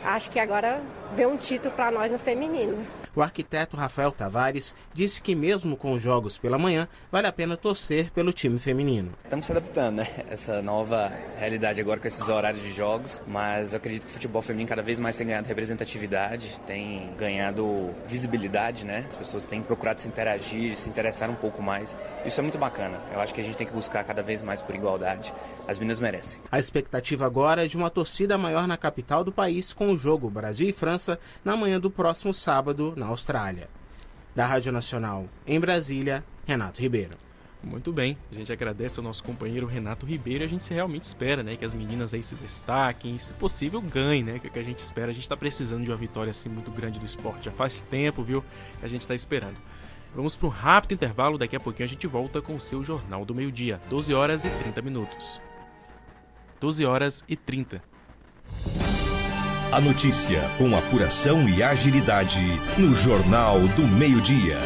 [0.05, 0.81] acho que agora
[1.15, 2.87] vê um título para nós no feminino.
[3.19, 7.57] O arquiteto Rafael Tavares disse que mesmo com os jogos pela manhã, vale a pena
[7.57, 9.13] torcer pelo time feminino.
[9.25, 10.09] Estamos se adaptando, né?
[10.31, 14.41] Essa nova realidade agora com esses horários de jogos, mas eu acredito que o futebol
[14.41, 19.05] feminino cada vez mais tem ganhado representatividade, tem ganhado visibilidade, né?
[19.09, 21.97] As pessoas têm procurado se interagir, se interessar um pouco mais.
[22.25, 23.01] Isso é muito bacana.
[23.13, 25.33] Eu acho que a gente tem que buscar cada vez mais por igualdade.
[25.69, 26.41] As meninas merecem.
[26.51, 30.31] A expectativa agora é de uma torcida maior na capital do país com o jogo
[30.31, 33.69] Brasil e França na manhã do próximo sábado na Austrália.
[34.35, 37.19] Da Rádio Nacional, em Brasília, Renato Ribeiro.
[37.63, 41.43] Muito bem, a gente agradece ao nosso companheiro Renato Ribeiro e a gente realmente espera
[41.43, 44.39] né, que as meninas aí se destaquem e, se possível, ganhem, né?
[44.39, 45.11] Que é o que a gente espera.
[45.11, 47.45] A gente está precisando de uma vitória assim muito grande do esporte.
[47.45, 48.43] Já faz tempo, viu,
[48.79, 49.57] que a gente está esperando.
[50.15, 53.27] Vamos para um rápido intervalo, daqui a pouquinho a gente volta com o seu Jornal
[53.27, 55.48] do Meio-Dia, 12 horas e 30 minutos.
[56.61, 57.83] 12 horas e 30.
[59.71, 62.41] A notícia com apuração e agilidade
[62.79, 64.57] no Jornal do Meio-Dia.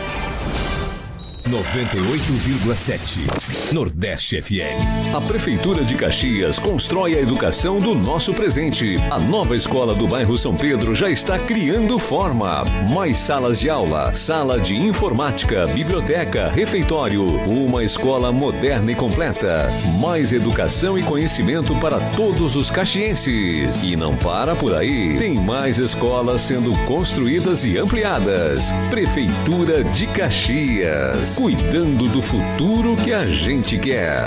[1.48, 5.14] 98,7 Nordeste FM.
[5.14, 8.96] A Prefeitura de Caxias constrói a educação do nosso presente.
[9.11, 12.64] A nova escola do bairro São Pedro já está criando forma.
[12.88, 17.24] Mais salas de aula, sala de informática, biblioteca, refeitório.
[17.24, 19.68] Uma escola moderna e completa.
[19.98, 23.83] Mais educação e conhecimento para todos os caxienses.
[23.83, 25.18] E não para por aí.
[25.18, 28.72] Tem mais escolas sendo construídas e ampliadas.
[28.90, 34.27] Prefeitura de Caxias cuidando do futuro que a gente quer.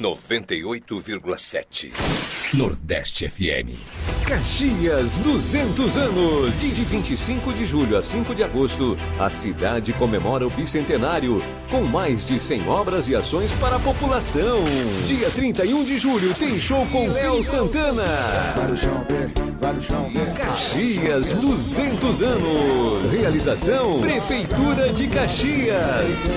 [0.00, 3.68] 98,7 Nordeste FM.
[4.26, 6.60] Caxias 200 anos.
[6.60, 12.24] De 25 de julho a 5 de agosto, a cidade comemora o bicentenário com mais
[12.24, 14.64] de 100 obras e ações para a população.
[15.04, 18.02] Dia 31 de julho tem show com Léo Santana.
[20.38, 23.20] Caxias 200 anos.
[23.20, 26.32] Realização Prefeitura de Caxias.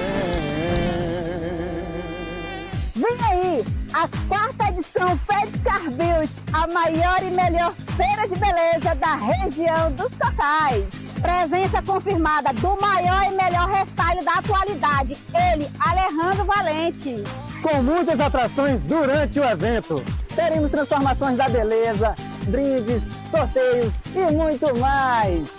[2.96, 3.64] Vem aí,
[3.94, 10.12] a quarta edição Fedscar Beauty, a maior e melhor feira de beleza da região dos
[10.14, 10.86] Cocais.
[11.22, 15.18] Presença confirmada do maior e melhor restyle da atualidade,
[15.54, 17.24] ele, Alejandro Valente.
[17.62, 20.04] Com muitas atrações durante o evento.
[20.36, 22.16] Teremos transformações da beleza,
[22.48, 25.52] brindes, sorteios e muito mais.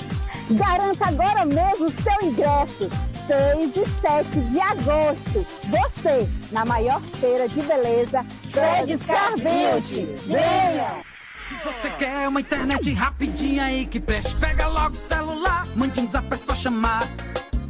[0.51, 2.91] Garanta agora mesmo seu ingresso.
[3.33, 5.47] 6 e 7 de agosto.
[5.71, 10.05] Você, na maior feira de beleza, Fedscar Beauty.
[10.27, 11.03] Venha!
[11.49, 16.09] Se você quer uma internet rapidinha aí que preste, pega logo o celular, mande um
[16.09, 17.09] zap, é só chamar.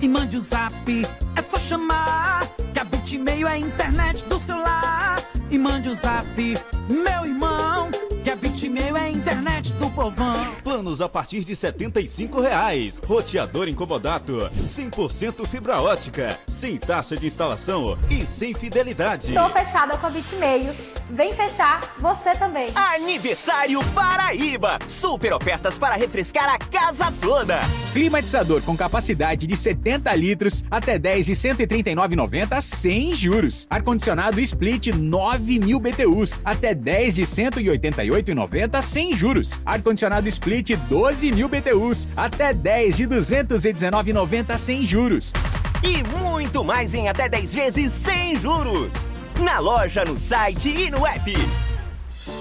[0.00, 0.74] E mande o um zap,
[1.36, 2.44] é só chamar.
[2.74, 5.22] Que a Bitmail é a internet do celular.
[5.48, 6.26] E mande o um zap,
[6.88, 7.88] meu irmão,
[8.62, 10.54] Bitmail é a internet do povão.
[10.62, 13.00] Planos a partir de 75 reais.
[13.04, 19.34] Roteador incomodato, 100% fibra ótica, sem taxa de instalação e sem fidelidade.
[19.34, 20.72] Tô fechada com a Bitmeio.
[21.10, 22.70] Vem fechar você também.
[22.72, 24.78] Aniversário Paraíba.
[24.86, 27.60] Super ofertas para refrescar a casa toda.
[27.92, 33.66] Climatizador com capacidade de 70 litros até 10 de 139,90 sem juros.
[33.68, 38.51] Ar-condicionado Split 9 mil BTUs até 10 de 188,90
[38.82, 39.60] sem juros.
[39.64, 45.32] Ar-condicionado Split 12 mil BTUs até 10 de 219,90 sem juros.
[45.82, 49.08] E muito mais em até 10 vezes sem juros.
[49.40, 51.71] Na loja, no site e no app.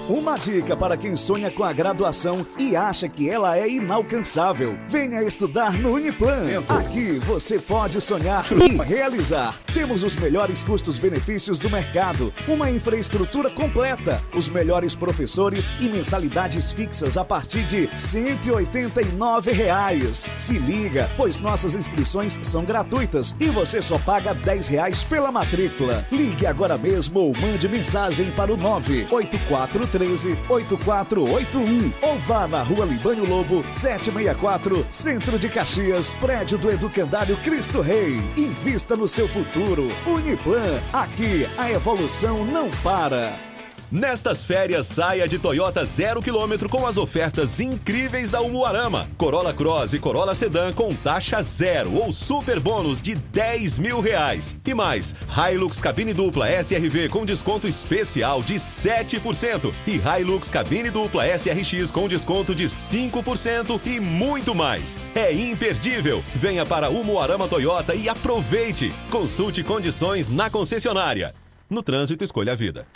[0.08, 4.78] Uma dica para quem sonha com a graduação e acha que ela é inalcançável.
[4.88, 6.62] Venha estudar no Uniplan.
[6.68, 9.58] Aqui você pode sonhar e realizar.
[9.74, 17.16] Temos os melhores custos-benefícios do mercado, uma infraestrutura completa, os melhores professores e mensalidades fixas
[17.16, 20.26] a partir de 189 reais.
[20.36, 26.06] Se liga, pois nossas inscrições são gratuitas e você só paga 10 reais pela matrícula.
[26.12, 32.84] Ligue agora mesmo ou mande mensagem para o 984 13 8481 ou vá na Rua
[32.84, 38.20] Libânio Lobo 764, Centro de Caxias, prédio do Educandário Cristo Rei.
[38.36, 39.88] Invista no seu futuro.
[40.06, 43.51] Uniplan, aqui a evolução não para.
[43.92, 49.06] Nestas férias, saia de Toyota zero quilômetro com as ofertas incríveis da Umuarama.
[49.18, 54.56] Corolla Cross e Corolla Sedan com taxa zero ou super bônus de 10 mil reais.
[54.66, 61.26] E mais, Hilux cabine dupla SRV com desconto especial de 7% e Hilux cabine dupla
[61.26, 64.98] SRX com desconto de 5% e muito mais.
[65.14, 66.24] É imperdível.
[66.34, 68.90] Venha para Umuarama Toyota e aproveite.
[69.10, 71.34] Consulte condições na concessionária.
[71.68, 72.86] No trânsito, escolha a vida.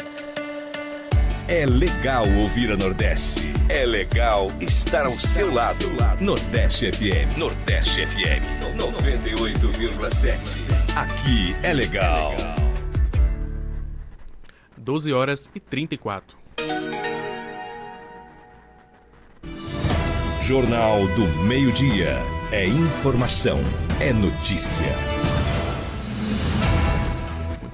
[1.48, 3.52] É legal ouvir a Nordeste.
[3.68, 5.86] É legal estar ao seu lado.
[6.20, 7.36] Nordeste FM.
[7.36, 8.42] Nordeste FM.
[8.76, 10.36] 98,7.
[10.96, 12.34] Aqui é legal.
[14.76, 16.36] 12 horas e 34.
[20.42, 22.18] Jornal do Meio-Dia.
[22.50, 23.60] É informação.
[24.00, 25.15] É notícia.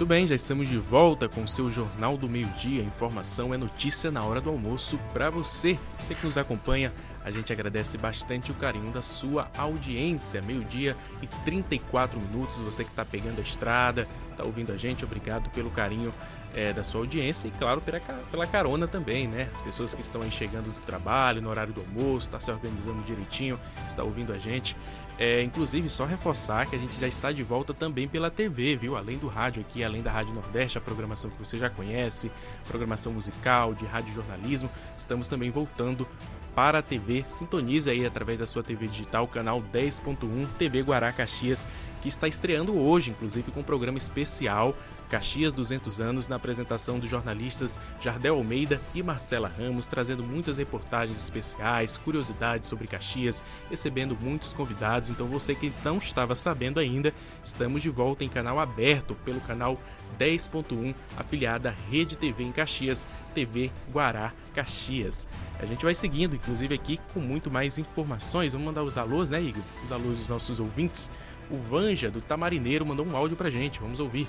[0.03, 2.83] Muito bem, já estamos de volta com o seu Jornal do Meio-Dia.
[2.83, 5.79] Informação é notícia na hora do almoço para você.
[5.97, 6.93] Você que nos acompanha,
[7.25, 10.43] a gente agradece bastante o carinho da sua audiência.
[10.43, 12.59] Meio-dia e 34 minutos.
[12.59, 16.12] Você que está pegando a estrada, está ouvindo a gente, obrigado pelo carinho
[16.53, 19.49] é, da sua audiência e, claro, pela, pela carona também, né?
[19.53, 23.03] As pessoas que estão aí chegando do trabalho, no horário do almoço, está se organizando
[23.03, 24.77] direitinho, está ouvindo a gente.
[25.24, 28.96] É, inclusive, só reforçar que a gente já está de volta também pela TV, viu?
[28.96, 32.28] Além do rádio aqui, além da Rádio Nordeste, a programação que você já conhece,
[32.66, 36.08] programação musical, de rádio jornalismo, estamos também voltando
[36.56, 37.22] para a TV.
[37.24, 41.68] Sintonize aí através da sua TV digital, canal 10.1 TV Guará Caxias,
[42.00, 44.76] que está estreando hoje, inclusive com um programa especial
[45.12, 51.22] Caxias 200 anos, na apresentação dos jornalistas Jardel Almeida e Marcela Ramos, trazendo muitas reportagens
[51.22, 55.11] especiais, curiosidades sobre Caxias, recebendo muitos convidados.
[55.11, 59.79] Então, você que não estava sabendo ainda, estamos de volta em canal aberto pelo canal
[60.18, 65.29] 10.1, afiliada à Rede TV em Caxias, TV Guará Caxias.
[65.61, 68.55] A gente vai seguindo, inclusive, aqui com muito mais informações.
[68.55, 69.62] Vamos mandar os alôs, né, Igor?
[69.85, 71.11] Os alôs dos nossos ouvintes.
[71.51, 73.79] O Vanja, do Tamarineiro, mandou um áudio pra gente.
[73.79, 74.27] Vamos ouvir.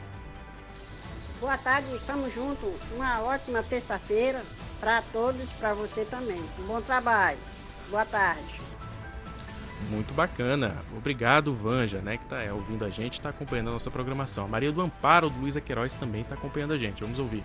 [1.43, 2.73] Boa tarde, estamos juntos.
[2.95, 4.41] Uma ótima terça-feira
[4.79, 6.41] para todos, para você também.
[6.57, 7.37] Um bom trabalho.
[7.89, 8.61] Boa tarde.
[9.89, 10.77] Muito bacana.
[10.95, 14.45] Obrigado, Vanja, né, que está é, ouvindo a gente, está acompanhando a nossa programação.
[14.45, 17.03] A Maria do Amparo, do Luísa Queiroz, também está acompanhando a gente.
[17.03, 17.43] Vamos ouvir.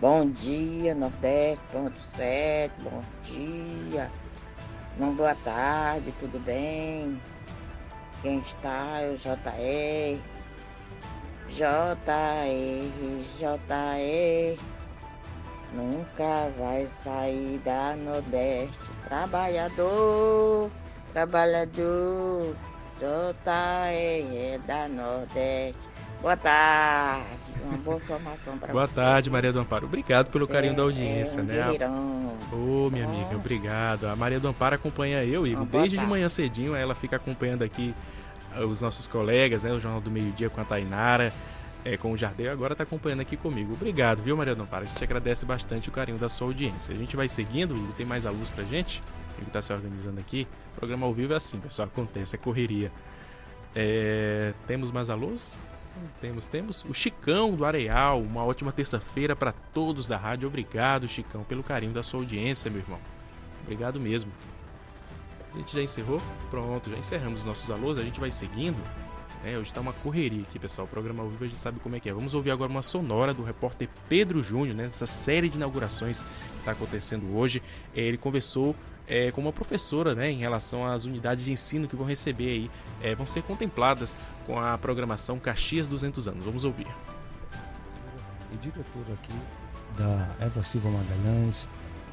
[0.00, 4.10] Bom dia, Nordeste, ponto 7, bom dia.
[4.98, 7.22] Não, boa tarde, tudo bem?
[8.22, 10.37] Quem está é o JR.
[11.50, 12.84] JR,
[13.38, 14.58] JR.
[15.74, 18.78] Nunca vai sair da Nordeste.
[19.08, 20.70] Trabalhador,
[21.12, 22.54] trabalhador.
[22.98, 25.78] JR é da Nordeste.
[26.20, 27.26] Boa tarde.
[27.64, 28.72] Uma boa formação para você.
[28.72, 29.86] Boa tarde, Maria do Amparo.
[29.86, 31.54] Obrigado pelo Você carinho da audiência, é um né?
[31.54, 32.32] guerreirão.
[32.52, 34.06] Ô, minha amiga, obrigado.
[34.06, 36.10] A Maria do Amparo acompanha eu, Igor, desde de tarde.
[36.10, 36.74] manhã cedinho.
[36.74, 37.94] Ela fica acompanhando aqui
[38.68, 39.72] os nossos colegas, né?
[39.72, 41.32] O Jornal do Meio Dia com a Tainara,
[41.84, 42.52] é, com o Jardel.
[42.52, 43.72] Agora está acompanhando aqui comigo.
[43.74, 44.84] Obrigado, viu, Maria Amparo?
[44.84, 46.94] A gente agradece bastante o carinho da sua audiência.
[46.94, 47.74] A gente vai seguindo.
[47.96, 49.02] Tem mais a luz pra gente?
[49.38, 50.46] O que está se organizando aqui.
[50.72, 51.88] O programa ao vivo é assim, pessoal.
[51.88, 52.90] Acontece, é correria.
[53.74, 55.58] É, temos mais alôs?
[56.20, 56.84] Temos, temos.
[56.84, 60.48] O Chicão do Areal, uma ótima terça-feira para todos da rádio.
[60.48, 62.98] Obrigado, Chicão, pelo carinho da sua audiência, meu irmão.
[63.62, 64.30] Obrigado mesmo.
[65.54, 66.20] A gente já encerrou?
[66.50, 68.82] Pronto, já encerramos os nossos alôs, a gente vai seguindo.
[69.44, 70.86] É, hoje tá uma correria aqui, pessoal.
[70.86, 72.12] O programa ao vivo a gente sabe como é que é.
[72.12, 74.84] Vamos ouvir agora uma sonora do repórter Pedro Júnior, né?
[74.84, 77.62] Nessa série de inaugurações que está acontecendo hoje.
[77.94, 78.74] É, ele conversou
[79.06, 80.30] é, com uma professora, né?
[80.30, 82.70] Em relação às unidades de ensino que vão receber aí,
[83.00, 86.44] é, vão ser contempladas com a programação Caxias 200 anos.
[86.44, 86.88] Vamos ouvir.
[88.52, 89.32] E diretor aqui
[89.96, 91.68] da Eva Silva Magalhães,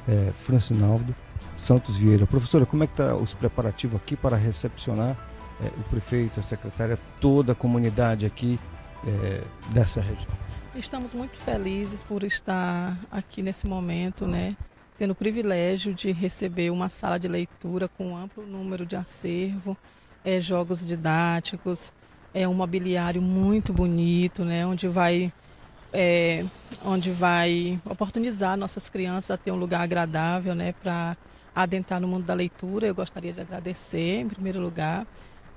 [0.08, 1.14] é, Francinaldo
[1.56, 2.26] Santos Vieira.
[2.26, 5.16] Professora, como é que está os preparativos aqui para recepcionar
[5.60, 8.58] é, o prefeito, a secretária, toda a comunidade aqui
[9.06, 9.42] é,
[9.72, 10.28] dessa região.
[10.74, 14.56] Estamos muito felizes por estar aqui nesse momento, né?
[14.98, 19.76] Tendo o privilégio de receber uma sala de leitura com um amplo número de acervo,
[20.24, 21.92] é, jogos didáticos,
[22.34, 24.66] é um mobiliário muito bonito, né?
[24.66, 25.32] Onde vai
[25.92, 26.44] é,
[26.84, 30.74] onde vai oportunizar nossas crianças a ter um lugar agradável, né?
[30.82, 31.16] Para
[31.56, 32.86] adentrar no mundo da leitura.
[32.86, 35.06] Eu gostaria de agradecer, em primeiro lugar,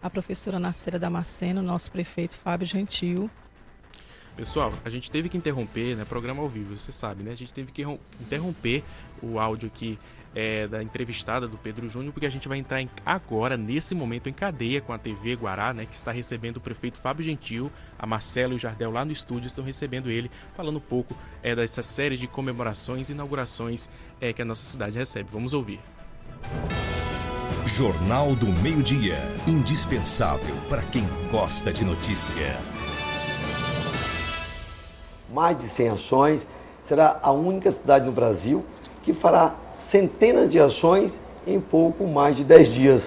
[0.02, 3.30] a professora Nacera Damasceno, nosso prefeito Fábio Gentil.
[4.38, 7.32] Pessoal, a gente teve que interromper, né, programa ao vivo, você sabe, né?
[7.32, 7.84] A gente teve que
[8.22, 8.82] interromper
[9.22, 10.00] o áudio aqui
[10.36, 14.30] é, da entrevistada do Pedro Júnior, porque a gente vai entrar em, agora, nesse momento,
[14.30, 18.06] em cadeia com a TV Guará, né, que está recebendo o prefeito Fábio Gentil, a
[18.06, 21.82] Marcelo e o Jardel lá no estúdio estão recebendo ele, falando um pouco é, dessa
[21.82, 23.90] série de comemorações e inaugurações
[24.22, 25.30] é, que a nossa cidade recebe.
[25.32, 25.80] Vamos ouvir.
[27.66, 29.18] Jornal do Meio-Dia.
[29.48, 32.60] Indispensável para quem gosta de notícia.
[35.32, 36.48] Mais de 100 ações.
[36.84, 38.66] Será a única cidade no Brasil
[39.04, 39.54] que fará
[39.90, 43.04] centenas de ações em pouco mais de 10 dias.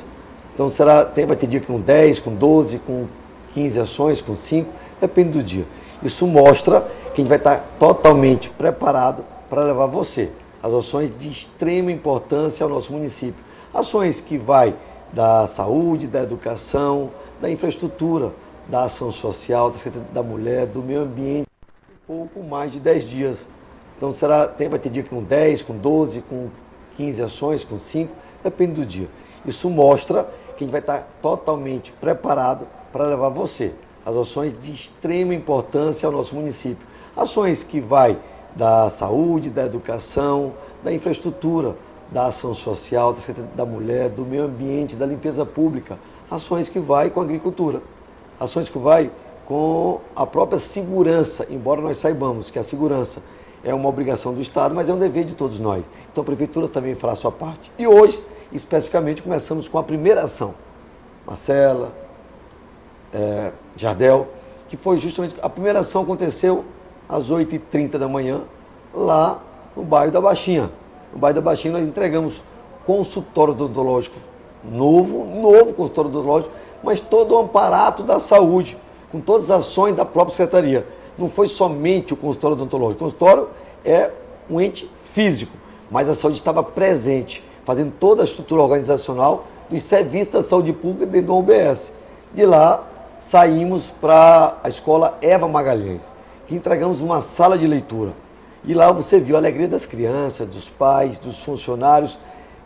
[0.54, 3.06] Então será, tem, vai ter dia com 10, com 12, com
[3.54, 4.70] 15 ações, com 5,
[5.00, 5.64] depende do dia.
[6.02, 6.80] Isso mostra
[7.14, 10.30] que a gente vai estar totalmente preparado para levar você
[10.62, 14.74] as ações de extrema importância ao nosso município Ações que vai
[15.14, 17.10] da saúde, da educação,
[17.40, 18.32] da infraestrutura,
[18.68, 19.72] da ação social,
[20.12, 21.46] da mulher, do meio ambiente,
[21.88, 23.38] um pouco mais de 10 dias.
[23.96, 26.48] Então será, tem, vai ter dia com 10, com 12, com
[26.97, 28.12] 15 ações, com 5,
[28.43, 29.09] depende do dia.
[29.45, 30.24] Isso mostra
[30.57, 33.72] que a gente vai estar totalmente preparado para levar você
[34.05, 36.86] as ações de extrema importância ao nosso município.
[37.16, 38.18] Ações que vai
[38.55, 41.76] da saúde, da educação, da infraestrutura,
[42.11, 43.16] da ação social,
[43.55, 45.99] da mulher, do meio ambiente, da limpeza pública,
[46.30, 47.80] ações que vai com a agricultura,
[48.38, 49.11] ações que vai
[49.47, 53.20] com a própria segurança, embora nós saibamos que a segurança
[53.64, 55.84] é uma obrigação do Estado, mas é um dever de todos nós.
[56.12, 57.72] Então a Prefeitura também fará a sua parte.
[57.78, 60.54] E hoje, especificamente, começamos com a primeira ação.
[61.26, 61.92] Marcela,
[63.12, 64.28] é, Jardel,
[64.68, 65.34] que foi justamente.
[65.42, 66.64] A primeira ação aconteceu
[67.08, 68.42] às 8h30 da manhã,
[68.94, 69.40] lá
[69.76, 70.70] no bairro da Baixinha
[71.12, 72.42] no bairro da Baixinha, nós entregamos
[72.84, 74.18] consultório odontológico
[74.64, 78.76] novo, novo consultório odontológico, mas todo o amparato da saúde,
[79.10, 80.86] com todas as ações da própria secretaria.
[81.18, 83.04] Não foi somente o consultório odontológico.
[83.04, 83.48] O consultório
[83.84, 84.10] é
[84.48, 85.52] um ente físico,
[85.93, 91.05] mas a saúde estava presente, fazendo toda a estrutura organizacional dos serviços da saúde pública
[91.07, 91.93] dentro do OBS.
[92.34, 92.82] De lá,
[93.20, 96.01] saímos para a escola Eva Magalhães,
[96.49, 98.12] que entregamos uma sala de leitura.
[98.64, 102.18] E lá você viu a alegria das crianças, dos pais, dos funcionários,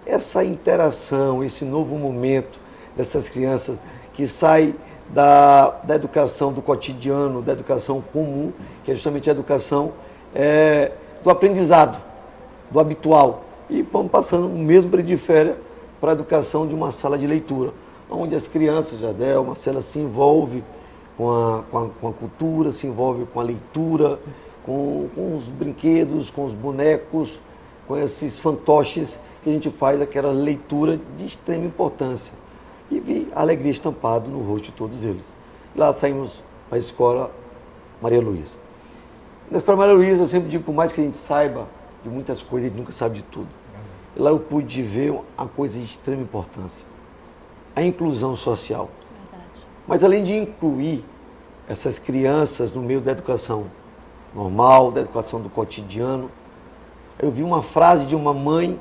[0.07, 2.61] essa interação, esse novo momento
[2.97, 3.77] dessas crianças
[4.15, 4.75] que saem
[5.09, 8.53] da, da educação do cotidiano, da educação comum,
[8.85, 9.93] que é justamente a educação
[10.35, 10.93] é,
[11.25, 12.06] do aprendizado,
[12.71, 13.45] do habitual.
[13.69, 15.57] E vamos passando o mesmo período de férias
[16.01, 17.73] para a educação de uma sala de leitura,
[18.11, 20.63] onde as crianças, Jadel, Marcela, se envolve
[21.17, 24.19] com a, com a, com a cultura, se envolve com a leitura,
[24.65, 27.41] com, com os brinquedos, com os bonecos,
[27.89, 32.33] com esses fantoches que a gente faz aquela leitura de extrema importância.
[32.91, 35.33] E vi a alegria estampada no rosto de todos eles.
[35.75, 37.31] Lá saímos para a escola
[38.01, 38.55] Maria Luísa.
[39.51, 41.67] Na escola Maria Luísa, eu sempre digo, por mais que a gente saiba
[42.09, 43.49] de muitas coisas, a gente nunca sabe de tudo.
[44.17, 46.85] Lá eu pude ver uma coisa de extrema importância:
[47.75, 48.89] a inclusão social.
[49.87, 51.05] Mas além de incluir
[51.69, 53.67] essas crianças no meio da educação
[54.35, 56.31] normal, da educação do cotidiano.
[57.19, 58.79] Eu vi uma frase de uma mãe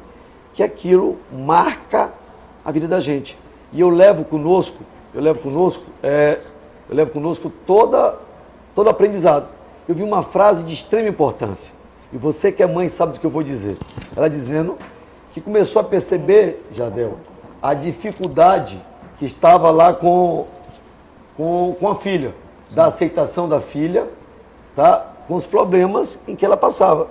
[0.54, 2.12] que aquilo marca
[2.64, 3.38] a vida da gente.
[3.72, 6.40] E eu levo conosco, eu levo conosco, é,
[6.90, 8.20] eu levo conosco toda,
[8.76, 9.48] todo aprendizado.
[9.88, 11.74] Eu vi uma frase de extrema importância.
[12.16, 13.76] E você que é mãe sabe do que eu vou dizer.
[14.16, 14.78] Ela dizendo
[15.34, 17.18] que começou a perceber, Jadel,
[17.62, 18.82] a dificuldade
[19.20, 20.46] que estava lá com,
[21.36, 22.34] com, com a filha,
[22.68, 22.76] Sim.
[22.76, 24.08] da aceitação da filha,
[24.74, 25.12] tá?
[25.28, 27.10] com os problemas em que ela passava.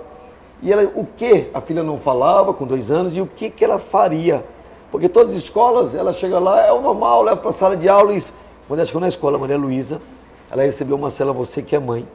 [0.59, 3.63] E ela, o que a filha não falava com dois anos e o que, que
[3.63, 4.43] ela faria.
[4.89, 7.87] Porque todas as escolas, ela chega lá, é o normal, leva para a sala de
[7.87, 8.23] aula e
[8.67, 10.01] quando ela chegou na escola, Maria Luísa,
[10.49, 12.07] ela recebeu uma cela, você que é mãe,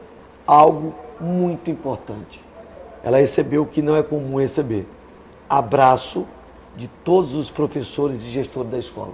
[0.45, 2.50] algo muito importante.
[3.03, 4.87] Ela recebeu o que não é comum receber.
[5.49, 6.27] Abraço
[6.77, 9.13] de todos os professores e gestores da escola.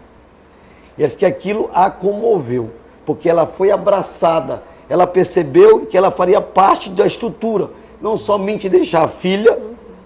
[0.99, 2.71] E acho que aquilo a comoveu,
[3.05, 7.71] porque ela foi abraçada, ela percebeu que ela faria parte da estrutura,
[8.01, 9.59] não somente deixar a filha,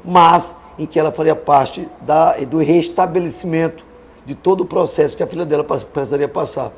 [0.04, 3.84] mas em que ela faria parte da, do restabelecimento
[4.24, 6.72] de todo o processo que a filha dela precisaria passar.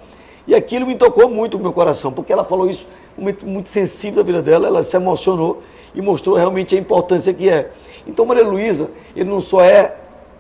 [0.47, 2.87] E aquilo me tocou muito no meu coração, porque ela falou isso,
[3.17, 5.63] um momento muito sensível da vida dela, ela se emocionou
[5.95, 7.71] e mostrou realmente a importância que é.
[8.07, 9.95] Então, Maria Luísa, ele não só é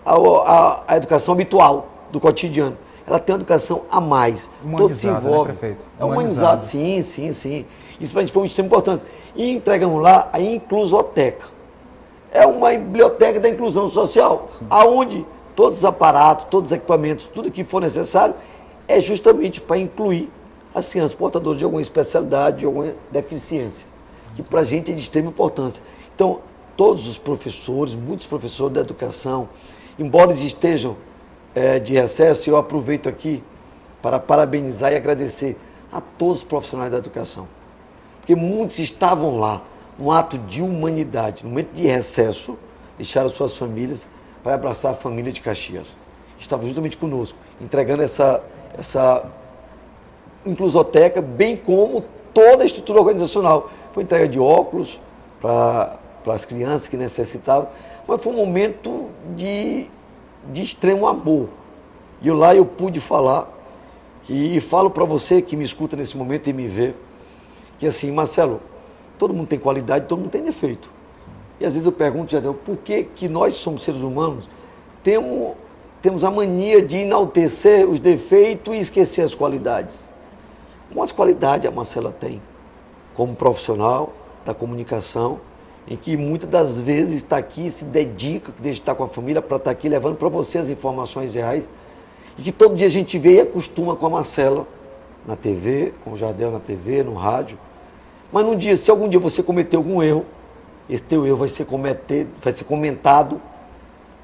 [0.04, 2.76] a, a, a, educação habitual do cotidiano,
[3.06, 4.48] ela tem uma educação a mais.
[4.76, 5.52] Todo se envolve.
[5.60, 7.66] Né, é humanizado, sim, sim, sim.
[8.00, 9.02] Isso para a gente foi muito importante.
[9.34, 11.46] E entregamos lá a Inclusoteca.
[12.30, 14.66] É uma biblioteca da inclusão social, sim.
[14.70, 15.24] aonde
[15.54, 18.34] todos os aparatos, todos os equipamentos, tudo que for necessário,
[18.88, 20.30] é justamente para incluir
[20.74, 23.86] as crianças portadoras de alguma especialidade, de alguma deficiência,
[24.34, 25.82] que para a gente é de extrema importância.
[26.14, 26.40] Então,
[26.76, 29.48] todos os professores, muitos professores da educação,
[29.98, 30.96] embora estejam
[31.54, 33.42] é, de recesso, eu aproveito aqui
[34.00, 35.56] para parabenizar e agradecer
[35.92, 37.46] a todos os profissionais da educação.
[38.18, 39.62] Porque muitos estavam lá,
[39.98, 42.56] um ato de humanidade, no momento de recesso,
[42.96, 44.06] deixaram suas famílias
[44.42, 45.86] para abraçar a família de Caxias.
[46.38, 48.42] Estavam juntamente conosco, entregando essa,
[48.76, 49.24] essa
[50.44, 52.04] inclusoteca, bem como
[52.34, 53.70] toda a estrutura organizacional.
[53.92, 55.00] Foi entrega de óculos
[55.40, 57.68] para as crianças que necessitavam,
[58.06, 59.88] mas foi um momento de,
[60.50, 61.48] de extremo amor.
[62.20, 63.48] E eu, lá eu pude falar,
[64.28, 66.94] e falo para você que me escuta nesse momento e me vê,
[67.78, 68.60] que assim, Marcelo,
[69.18, 70.88] todo mundo tem qualidade, todo mundo tem defeito.
[71.10, 71.30] Sim.
[71.60, 74.48] E às vezes eu pergunto, Jadel, por que, que nós somos seres humanos,
[75.02, 75.54] temos,
[76.00, 80.08] temos a mania de enaltecer os defeitos e esquecer as qualidades?
[80.94, 82.40] Com as qualidades a Marcela tem,
[83.14, 84.12] como profissional
[84.44, 85.40] da comunicação,
[85.86, 89.42] em que muitas das vezes está aqui, se dedica, deixa de estar com a família
[89.42, 91.68] para estar aqui levando para você as informações reais.
[92.38, 94.66] E que todo dia a gente vê e acostuma com a Marcela
[95.26, 97.58] na TV, com o Jardel na TV, no rádio.
[98.32, 100.24] Mas num dia, se algum dia você cometer algum erro,
[100.88, 103.40] esse teu erro vai ser, cometer, vai ser comentado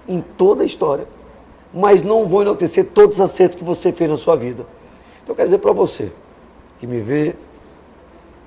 [0.09, 1.07] em toda a história.
[1.73, 4.65] Mas não vou enaltecer todos os acertos que você fez na sua vida.
[5.23, 6.11] Então eu quero dizer para você,
[6.81, 7.35] que me vê,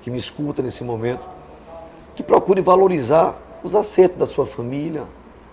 [0.02, 1.24] que me escuta nesse momento,
[2.14, 5.04] que procure valorizar os acertos da sua família,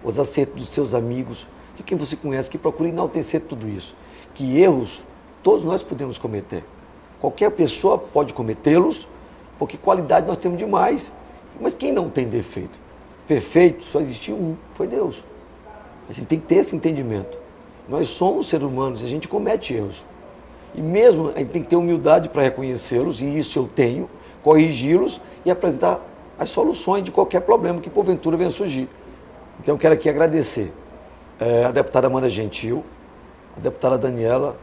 [0.04, 3.96] os acertos dos seus amigos, de quem você conhece, que procure enaltecer tudo isso.
[4.34, 5.04] Que erros
[5.44, 6.64] todos nós podemos cometer.
[7.20, 9.08] Qualquer pessoa pode cometê-los,
[9.58, 11.12] porque qualidade nós temos demais.
[11.60, 12.80] Mas quem não tem defeito?
[13.28, 15.24] Perfeito, só existiu um, foi Deus.
[16.10, 17.38] A gente tem que ter esse entendimento.
[17.88, 20.04] Nós somos seres humanos a gente comete erros.
[20.74, 24.10] E mesmo a gente tem que ter humildade para reconhecê-los, e isso eu tenho,
[24.44, 26.00] corrigi-los e apresentar
[26.38, 28.90] as soluções de qualquer problema que porventura venha surgir.
[29.60, 30.72] Então eu quero aqui agradecer
[31.40, 32.84] é, a deputada Amanda Gentil,
[33.58, 34.56] a deputada Daniela,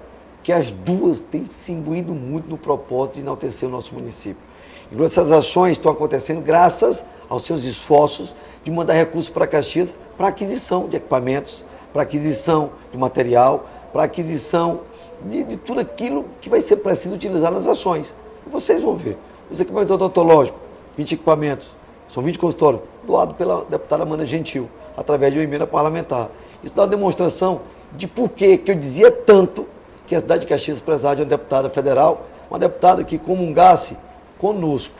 [0.42, 4.42] que as duas têm se imbuído muito no propósito de enaltecer o nosso município.
[4.90, 10.28] E essas ações estão acontecendo graças aos seus esforços de mandar recursos para Caxias para
[10.28, 14.80] aquisição de equipamentos, para aquisição de material, para aquisição
[15.24, 18.14] de, de, tudo aquilo que vai ser preciso utilizar nas ações.
[18.46, 19.16] Vocês vão ver.
[19.50, 20.60] Os equipamentos odontológicos,
[20.96, 21.68] 20 equipamentos,
[22.08, 26.30] são 20 consultórios, doado pela deputada Amanda Gentil, através de uma emenda parlamentar.
[26.62, 27.60] Isso dá uma demonstração
[27.92, 29.66] de por que eu dizia tanto
[30.06, 33.96] que a cidade de Caxias precisava de uma deputada federal, uma deputada que comungasse
[34.38, 34.94] conosco,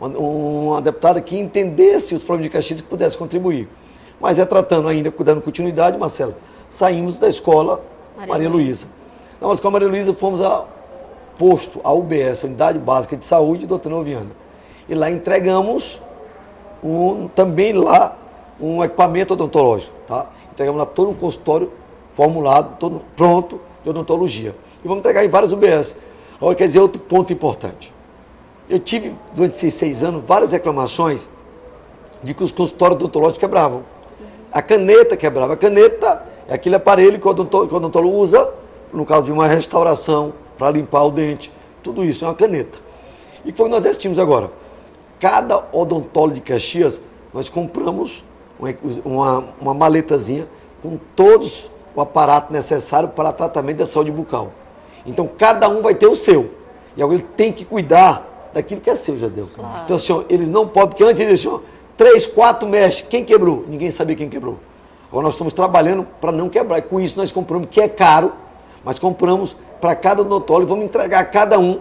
[0.00, 3.68] uma, uma deputada que entendesse os problemas de Caxias e que pudesse contribuir.
[4.20, 6.34] Mas é tratando ainda, dando continuidade, Marcelo,
[6.70, 7.80] saímos da escola
[8.16, 8.86] Maria, Maria Luísa.
[9.40, 10.68] Na escola Maria Luísa fomos ao
[11.38, 14.30] posto, a UBS, Unidade Básica de Saúde, doutora Noviana.
[14.88, 16.02] E lá entregamos
[16.82, 18.16] um, também lá
[18.60, 19.92] um equipamento odontológico.
[20.06, 20.26] Tá?
[20.52, 21.70] Entregamos lá todo um consultório
[22.14, 24.54] formulado, todo pronto, de odontologia.
[24.84, 25.94] E vamos entregar em várias UBS.
[26.36, 27.92] Agora, quer dizer, outro ponto importante.
[28.68, 31.26] Eu tive, durante esses seis anos, várias reclamações
[32.22, 33.82] de que os consultórios odontológicos quebravam.
[34.52, 35.54] A caneta quebrava.
[35.54, 38.48] A caneta é aquele aparelho que o odontólogo usa
[38.92, 41.50] no caso de uma restauração, para limpar o dente.
[41.82, 42.78] Tudo isso é uma caneta.
[43.44, 44.50] E foi o que nós decidimos agora.
[45.20, 47.00] Cada odontólogo de Caxias,
[47.32, 48.24] nós compramos
[49.04, 50.46] uma, uma, maletazinha
[50.82, 54.52] com todos o aparato necessário para tratamento da saúde bucal.
[55.06, 56.50] Então, cada um vai ter o seu.
[56.96, 59.46] E agora ele tem que cuidar daquilo que é seu, Jadeu.
[59.54, 59.84] Claro.
[59.84, 61.62] Então, senhor, eles não podem, porque antes eles diziam,
[61.96, 63.00] três, quatro meses.
[63.08, 63.64] Quem quebrou?
[63.68, 64.58] Ninguém sabia quem quebrou.
[65.08, 66.78] Agora nós estamos trabalhando para não quebrar.
[66.78, 68.32] E com isso nós compramos, que é caro,
[68.84, 71.80] mas compramos para cada odontólogo vamos entregar a cada um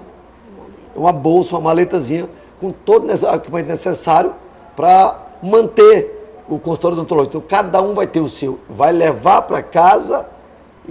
[0.95, 2.27] uma bolsa, uma maletazinha
[2.59, 4.33] com todo o equipamento necessário
[4.75, 7.37] para manter o consultório odontológico.
[7.37, 10.25] Então cada um vai ter o seu, vai levar para casa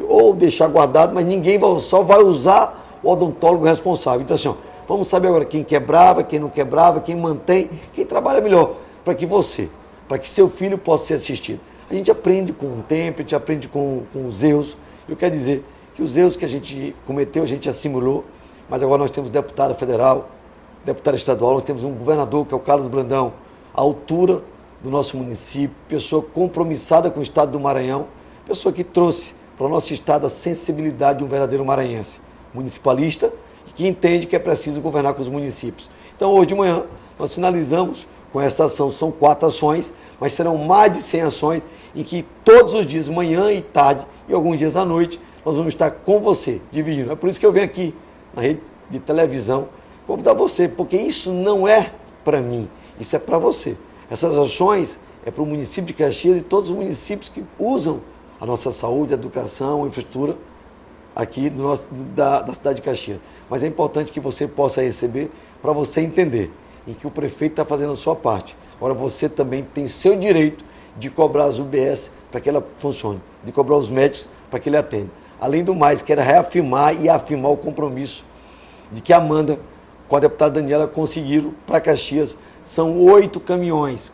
[0.09, 4.21] ou deixar guardado, mas ninguém vai, só vai usar o odontólogo responsável.
[4.21, 4.55] Então assim, ó,
[4.87, 9.27] vamos saber agora quem quebrava, quem não quebrava, quem mantém, quem trabalha melhor, para que
[9.27, 9.69] você,
[10.07, 11.61] para que seu filho possa ser assistido.
[11.91, 14.77] A gente aprende com o tempo, a gente aprende com, com os erros.
[15.09, 15.65] Eu quero dizer
[15.97, 18.23] que os erros que a gente cometeu, a gente assimilou,
[18.69, 20.29] mas agora nós temos deputado federal,
[20.85, 23.33] deputado estadual, nós temos um governador que é o Carlos Brandão,
[23.75, 24.43] à altura
[24.83, 28.09] do nosso município, pessoa compromissada com o estado do Maranhão,
[28.47, 32.21] pessoa que trouxe para o nosso estado a sensibilidade de um verdadeiro maranhense,
[32.53, 33.33] municipalista,
[33.67, 35.89] e que entende que é preciso governar com os municípios.
[36.15, 36.85] Então, hoje de manhã,
[37.19, 42.05] nós finalizamos com essa ação, são quatro ações, mas serão mais de 100 ações em
[42.05, 45.93] que todos os dias, manhã e tarde, e alguns dias à noite, nós vamos estar
[45.93, 47.13] com você, dividindo.
[47.13, 47.95] É por isso que eu venho aqui
[48.35, 49.69] na rede de televisão
[50.05, 51.93] convidar você, porque isso não é
[52.25, 52.69] para mim,
[52.99, 53.77] isso é para você.
[54.11, 58.01] Essas ações é para o município de Caxias e todos os municípios que usam
[58.41, 60.37] a nossa saúde, a educação, a infraestrutura
[61.15, 63.21] aqui do nosso, da, da cidade de Caxias.
[63.49, 65.31] Mas é importante que você possa receber
[65.63, 66.51] para você entender
[66.89, 68.57] em que o prefeito está fazendo a sua parte.
[68.79, 70.65] Agora você também tem seu direito
[70.97, 74.77] de cobrar as UBS para que ela funcione, de cobrar os médicos para que ele
[74.77, 75.26] atenda.
[75.41, 78.25] Além do mais, quero reafirmar e afirmar o compromisso
[78.91, 79.59] de que a Amanda,
[80.09, 82.37] com a deputada Daniela, conseguiram para Caxias.
[82.65, 84.11] São oito caminhões,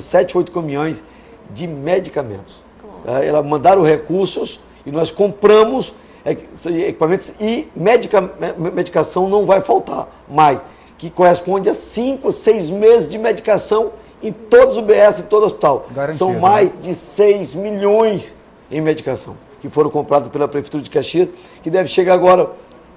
[0.00, 1.02] sete, oito caminhões
[1.50, 2.62] de medicamentos.
[3.06, 5.94] É, Elas mandaram recursos e nós compramos
[6.24, 8.20] equipamentos e medica,
[8.56, 10.60] medicação não vai faltar mais,
[10.96, 15.46] que corresponde a cinco, seis meses de medicação em todos os UBS, em todo o
[15.46, 15.86] hospital.
[15.90, 16.40] Garantido, São né?
[16.40, 18.34] mais de 6 milhões
[18.70, 21.26] em medicação que foram comprados pela Prefeitura de Caxias,
[21.62, 22.50] que deve chegar agora,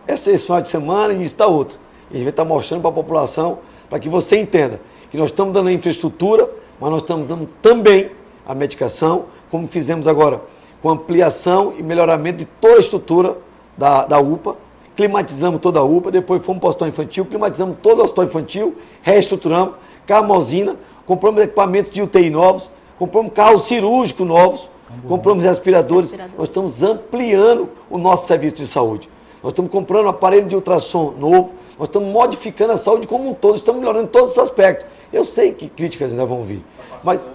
[0.06, 1.78] essa esse de semana e está outra.
[2.12, 3.60] E a gente vai estar mostrando para a população,
[3.90, 8.12] para que você entenda que nós estamos dando a infraestrutura, mas nós estamos dando também
[8.46, 10.42] a medicação, como fizemos agora,
[10.82, 13.38] com ampliação e melhoramento de toda a estrutura
[13.78, 14.58] da, da UPA,
[14.94, 18.76] climatizamos toda a UPA, depois fomos para o hospital infantil, climatizamos todo o hospital infantil,
[19.02, 24.70] reestruturamos, carmosina, compramos equipamentos de UTI novos, compramos carros cirúrgicos novos,
[25.08, 29.10] compramos respiradores, nós estamos ampliando o nosso serviço de saúde.
[29.44, 33.56] Nós estamos comprando aparelho de ultrassom novo, nós estamos modificando a saúde como um todo,
[33.56, 34.88] estamos melhorando todos os aspectos.
[35.14, 36.64] Eu sei que críticas ainda vão vir,
[37.04, 37.30] mas,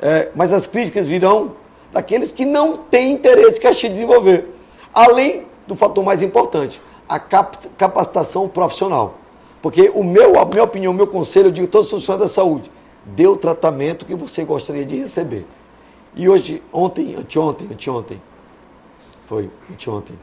[0.00, 1.52] é, mas as críticas virão
[1.92, 4.48] daqueles que não têm interesse que a Chile desenvolver.
[4.92, 9.14] Além do fator mais importante, a cap- capacitação profissional.
[9.62, 12.30] Porque o meu, a minha opinião, o meu conselho, eu digo a todos os funcionários
[12.30, 12.70] da saúde,
[13.04, 15.46] dê o tratamento que você gostaria de receber.
[16.14, 18.20] E hoje, ontem, anteontem, anteontem,
[19.26, 20.18] foi anteontem,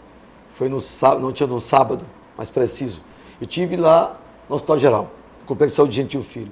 [0.56, 2.06] foi no sábado, não tinha no sábado,
[2.38, 3.02] mais preciso,
[3.40, 4.20] eu tive lá
[4.50, 5.12] no Hospital Geral,
[5.46, 6.52] Complexo de Saúde Gentil Filho.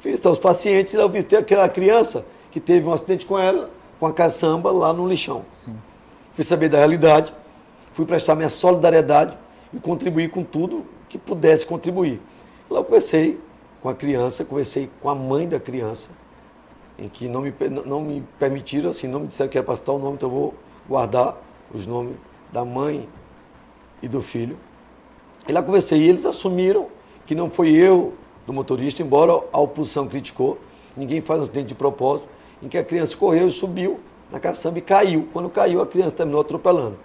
[0.00, 4.06] Fiz os pacientes, e eu visitei aquela criança que teve um acidente com ela, com
[4.06, 5.44] a caçamba lá no lixão.
[6.34, 7.34] Fui saber da realidade,
[7.94, 9.36] fui prestar minha solidariedade
[9.72, 12.20] e contribuir com tudo que pudesse contribuir.
[12.70, 13.40] Lá eu conversei
[13.82, 16.10] com a criança, conversei com a mãe da criança,
[16.98, 17.54] em que não me,
[17.86, 20.34] não me permitiram, assim, não me disseram que era para citar o nome, então eu
[20.34, 20.54] vou
[20.88, 21.36] guardar
[21.72, 22.16] os nomes
[22.52, 23.08] da mãe
[24.02, 24.58] e do filho.
[25.46, 26.88] E lá conversei, e eles assumiram
[27.24, 28.14] que não foi eu
[28.46, 30.58] do motorista, embora a oposição criticou,
[30.96, 32.28] ninguém faz um acidente de propósito,
[32.62, 35.28] em que a criança correu e subiu na caçamba e caiu.
[35.32, 36.98] Quando caiu, a criança terminou atropelando.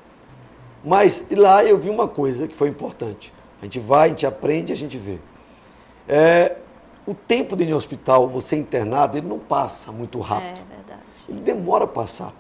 [0.84, 3.34] Mas e lá eu vi uma coisa que foi importante.
[3.62, 5.18] A gente vai, a gente aprende, a gente vê.
[6.08, 6.58] É,
[7.06, 10.62] o tempo de ir no hospital, você internado, ele não passa muito rápido.
[10.72, 11.02] É verdade.
[11.28, 12.34] Ele demora a passar.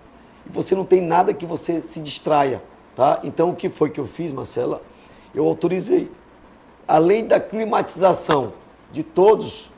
[0.45, 2.61] E você não tem nada que você se distraia.
[2.95, 3.19] Tá?
[3.23, 4.81] Então, o que foi que eu fiz, Marcela?
[5.33, 6.11] Eu autorizei.
[6.87, 8.53] Além da climatização
[8.91, 9.71] de todos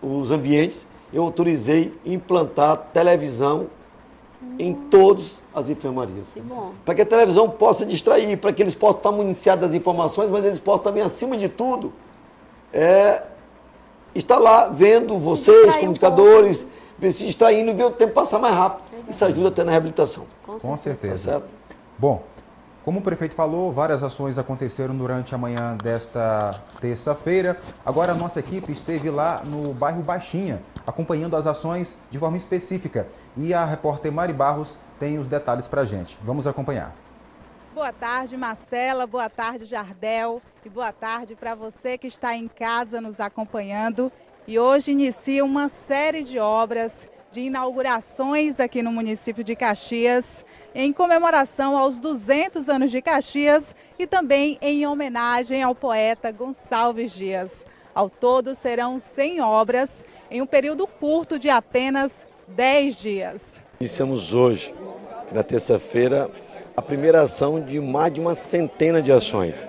[0.00, 3.68] os ambientes, eu autorizei implantar televisão
[4.58, 6.32] em todas as enfermarias.
[6.32, 6.72] Que bom.
[6.84, 10.44] Para que a televisão possa distrair, para que eles possam estar municiados das informações, mas
[10.44, 11.92] eles possam também, acima de tudo,
[12.72, 13.24] é,
[14.14, 16.66] estar lá vendo vocês, distrair um comunicadores,
[17.00, 18.84] se distraindo e ver o tempo passar mais rápido.
[19.08, 20.24] Isso ajuda até na reabilitação.
[20.46, 21.40] Com certeza.
[21.40, 21.46] Tá?
[21.98, 22.22] Bom,
[22.84, 27.58] como o prefeito falou, várias ações aconteceram durante a manhã desta terça-feira.
[27.84, 33.06] Agora a nossa equipe esteve lá no bairro Baixinha, acompanhando as ações de forma específica.
[33.36, 36.18] E a repórter Mari Barros tem os detalhes para a gente.
[36.22, 36.94] Vamos acompanhar.
[37.74, 39.04] Boa tarde, Marcela.
[39.04, 40.40] Boa tarde, Jardel.
[40.64, 44.12] E boa tarde para você que está em casa nos acompanhando.
[44.46, 50.92] e hoje inicia uma série de obras de inaugurações aqui no município de Caxias, em
[50.92, 57.66] comemoração aos 200 anos de Caxias e também em homenagem ao poeta Gonçalves Dias.
[57.92, 63.64] Ao todo, serão 100 obras em um período curto de apenas 10 dias.
[63.80, 64.72] Iniciamos hoje,
[65.32, 66.30] na terça-feira,
[66.76, 69.68] a primeira ação de mais de uma centena de ações.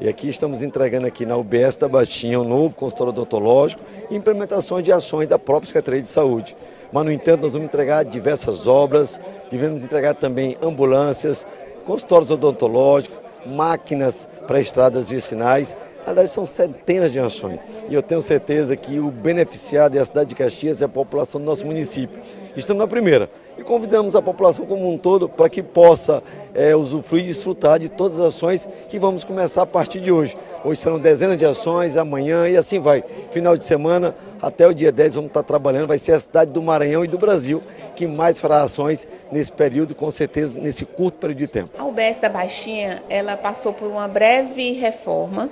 [0.00, 4.82] E aqui estamos entregando aqui na UBS da Baixinha um novo consultório odontológico e implementação
[4.82, 6.54] de ações da própria Secretaria de Saúde
[6.92, 9.20] mas no entanto nós vamos entregar diversas obras,
[9.50, 11.46] devemos entregar também ambulâncias,
[11.84, 15.76] consultórios odontológicos, máquinas para estradas vicinais.
[16.06, 17.58] Verdade, são centenas de ações.
[17.88, 21.40] E eu tenho certeza que o beneficiado é a cidade de Caxias e a população
[21.40, 22.20] do nosso município.
[22.56, 23.28] Estamos na primeira.
[23.58, 26.22] E convidamos a população como um todo para que possa
[26.54, 30.38] é, usufruir e desfrutar de todas as ações que vamos começar a partir de hoje.
[30.64, 33.02] Hoje serão dezenas de ações, amanhã e assim vai.
[33.32, 36.62] Final de semana, até o dia 10 vamos estar trabalhando, vai ser a cidade do
[36.62, 37.62] Maranhão e do Brasil
[37.96, 41.70] que mais fará ações nesse período, com certeza nesse curto período de tempo.
[41.78, 45.50] A UBS da Baixinha, ela passou por uma breve reforma,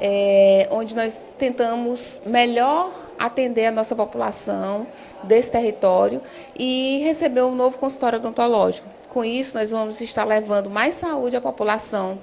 [0.00, 4.86] é, onde nós tentamos melhor atender a nossa população
[5.22, 6.22] desse território
[6.58, 8.88] e receber um novo consultório odontológico.
[9.10, 12.18] Com isso, nós vamos estar levando mais saúde à população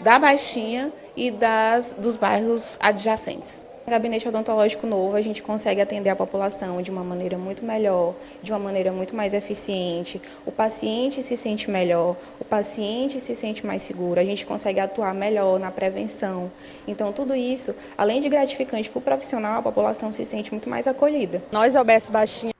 [0.00, 3.64] da Baixinha e das, dos bairros adjacentes.
[3.86, 8.50] Gabinete odontológico novo, a gente consegue atender a população de uma maneira muito melhor, de
[8.50, 10.20] uma maneira muito mais eficiente.
[10.46, 15.12] O paciente se sente melhor, o paciente se sente mais seguro, a gente consegue atuar
[15.12, 16.50] melhor na prevenção.
[16.88, 20.88] Então, tudo isso, além de gratificante para o profissional, a população se sente muito mais
[20.88, 21.42] acolhida.
[21.52, 22.53] Nós, OBS Baixinha,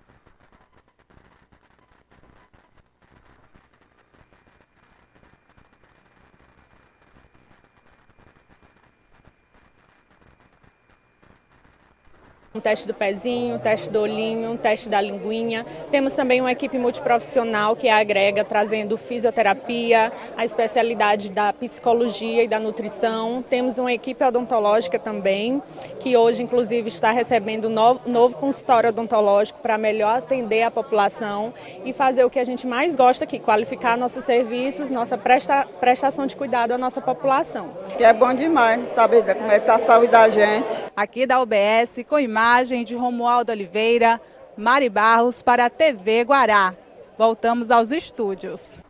[12.56, 15.66] um teste do pezinho, um teste do olhinho, um teste da linguinha.
[15.90, 22.60] Temos também uma equipe multiprofissional que agrega trazendo fisioterapia, a especialidade da psicologia e da
[22.60, 23.42] nutrição.
[23.50, 25.60] Temos uma equipe odontológica também,
[25.98, 31.52] que hoje inclusive está recebendo um novo, novo consultório odontológico para melhor atender a população
[31.84, 36.24] e fazer o que a gente mais gosta aqui, qualificar nossos serviços, nossa presta, prestação
[36.24, 37.68] de cuidado à nossa população.
[37.98, 40.84] Que é bom demais saber como é que está a saúde da gente.
[40.94, 42.43] Aqui da UBS, com imagem
[42.84, 44.20] de Romualdo Oliveira,
[44.54, 46.74] Mari Barros para a TV Guará.
[47.16, 48.82] Voltamos aos estúdios.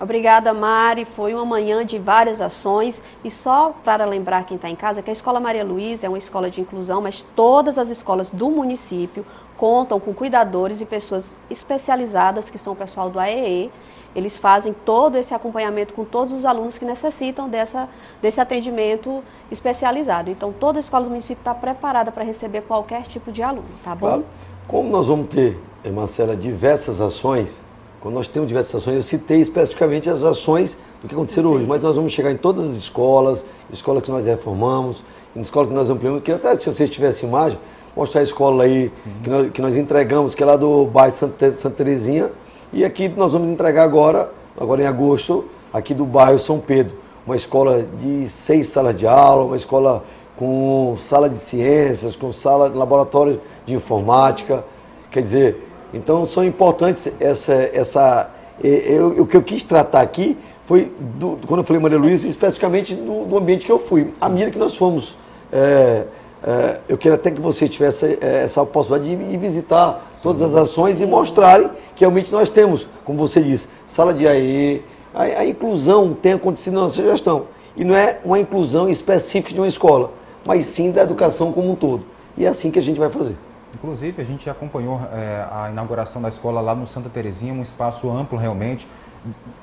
[0.00, 1.04] Obrigada, Mari.
[1.04, 3.00] Foi uma manhã de várias ações.
[3.22, 6.18] E só para lembrar quem está em casa que a Escola Maria Luísa é uma
[6.18, 9.24] escola de inclusão, mas todas as escolas do município
[9.56, 13.70] contam com cuidadores e pessoas especializadas, que são o pessoal do AEE,
[14.14, 17.88] eles fazem todo esse acompanhamento com todos os alunos que necessitam dessa,
[18.20, 20.30] desse atendimento especializado.
[20.30, 23.94] Então, toda a escola do município está preparada para receber qualquer tipo de aluno, tá
[23.94, 24.06] bom?
[24.06, 24.24] Claro.
[24.66, 27.64] Como nós vamos ter, eh, Marcela, diversas ações,
[28.00, 31.82] quando nós temos diversas ações, eu citei especificamente as ações do que aconteceram hoje, mas
[31.82, 35.04] nós vamos chegar em todas as escolas, escolas que nós reformamos,
[35.34, 36.22] em escola que nós ampliamos.
[36.22, 37.58] Queria até que se vocês tivessem imagem,
[37.96, 38.90] mostrar a escola aí
[39.22, 42.30] que nós, que nós, entregamos, que é lá do bairro Santa, Santa Terezinha,
[42.72, 46.96] e aqui nós vamos entregar agora, agora em agosto, aqui do bairro São Pedro,
[47.26, 50.04] uma escola de seis salas de aula, uma escola
[50.36, 54.64] com sala de ciências, com sala de laboratório de informática.
[55.10, 57.54] Quer dizer, então são importantes essa.
[57.54, 58.30] essa
[58.62, 62.94] eu, o que eu quis tratar aqui foi, do, quando eu falei Maria Luísa, especificamente
[62.94, 64.04] do, do, ambiente que eu fui.
[64.04, 64.12] Sim.
[64.20, 65.18] A medida que nós fomos.
[65.52, 66.04] É,
[66.42, 70.54] é, eu quero até que você tivesse é, essa possibilidade de ir visitar todas as
[70.54, 74.82] ações e mostrarem que realmente nós temos, como você disse, sala de AE,
[75.14, 77.46] a, a, inclusão tem acontecido na nossa gestão.
[77.76, 80.12] E não é uma inclusão específica de uma escola,
[80.46, 82.04] mas sim da educação como um todo.
[82.36, 83.36] E é assim que a gente vai fazer.
[83.74, 88.10] Inclusive, a gente acompanhou é, a inauguração da escola lá no Santa Terezinha, um espaço
[88.10, 88.88] amplo realmente,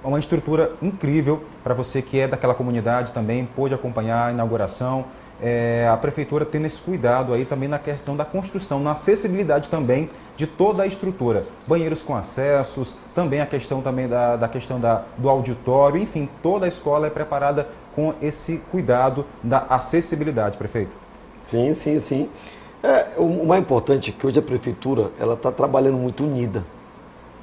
[0.03, 5.05] uma estrutura incrível para você que é daquela comunidade também, pôde acompanhar a inauguração
[5.41, 10.09] é, a prefeitura tendo esse cuidado aí também na questão da construção, na acessibilidade também
[10.35, 11.43] de toda a estrutura.
[11.67, 16.65] Banheiros com acessos, também a questão também da, da questão da, do auditório, enfim, toda
[16.65, 20.95] a escola é preparada com esse cuidado da acessibilidade, prefeito.
[21.43, 22.29] Sim, sim, sim.
[22.83, 26.63] É, o mais importante é que hoje a prefeitura ela está trabalhando muito unida.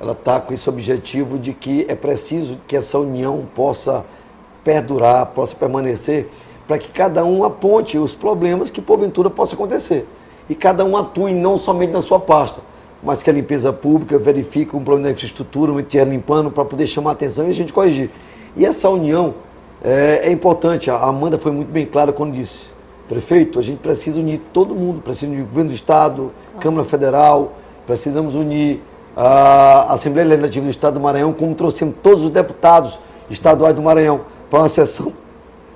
[0.00, 4.04] Ela está com esse objetivo de que é preciso que essa união possa
[4.62, 6.28] perdurar, possa permanecer
[6.66, 10.06] para que cada um aponte os problemas que porventura possa acontecer.
[10.48, 12.60] E cada um atue não somente na sua pasta,
[13.02, 16.86] mas que a limpeza pública verifique um problema da infraestrutura, um estiver limpando para poder
[16.86, 18.10] chamar a atenção e a gente corrigir.
[18.56, 19.34] E essa união
[19.82, 20.90] é, é, importante.
[20.90, 22.60] A Amanda foi muito bem clara quando disse:
[23.08, 27.52] Prefeito, a gente precisa unir todo mundo, precisa unir o governo do Estado, Câmara Federal,
[27.86, 28.80] precisamos unir
[29.16, 32.98] a Assembleia Legislativa do Estado do Maranhão, como trouxemos todos os deputados
[33.30, 35.12] estaduais do Maranhão para uma sessão,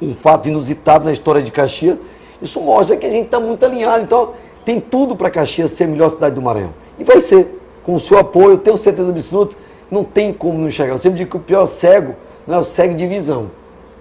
[0.01, 1.99] um fato inusitado na história de Caxias.
[2.41, 4.03] Isso mostra que a gente está muito alinhado.
[4.03, 4.31] Então,
[4.65, 6.75] tem tudo para Caxias ser a melhor cidade do Maranhão.
[6.99, 7.57] E vai ser.
[7.85, 9.57] Com o seu apoio, eu tenho certeza absoluta,
[9.91, 10.93] não tem como não enxergar.
[10.93, 12.15] Eu sempre digo que o pior cego
[12.47, 13.51] não é o cego de visão.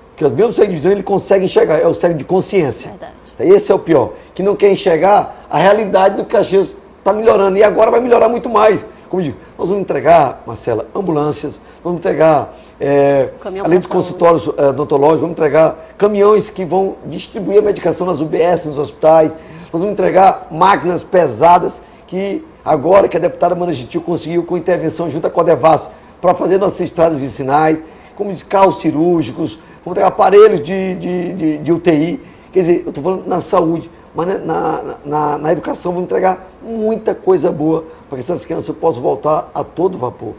[0.10, 2.90] Porque o mesmo cego de visão ele consegue enxergar, é o cego de consciência.
[2.90, 3.56] Verdade.
[3.56, 7.58] Esse é o pior, que não quer enxergar a realidade do que Caxias está melhorando.
[7.58, 8.86] E agora vai melhorar muito mais.
[9.10, 13.32] Como eu digo, nós vamos entregar, Marcela, ambulâncias, vamos entregar, é,
[13.64, 18.66] além dos consultórios é, odontológicos, vamos entregar caminhões que vão distribuir a medicação nas UBS,
[18.66, 19.34] nos hospitais,
[19.74, 25.10] nós vamos entregar máquinas pesadas que agora que a deputada Mana Gentil conseguiu com intervenção
[25.10, 25.88] junto à Codevas
[26.22, 27.80] para fazer nossas estradas vicinais,
[28.16, 32.20] como de carros cirúrgicos, vamos entregar aparelhos de, de, de, de UTI.
[32.52, 36.48] Quer dizer, eu estou falando na saúde, mas na, na, na, na educação vamos entregar
[36.62, 40.34] muita coisa boa para que essas crianças possam voltar a todo vapor.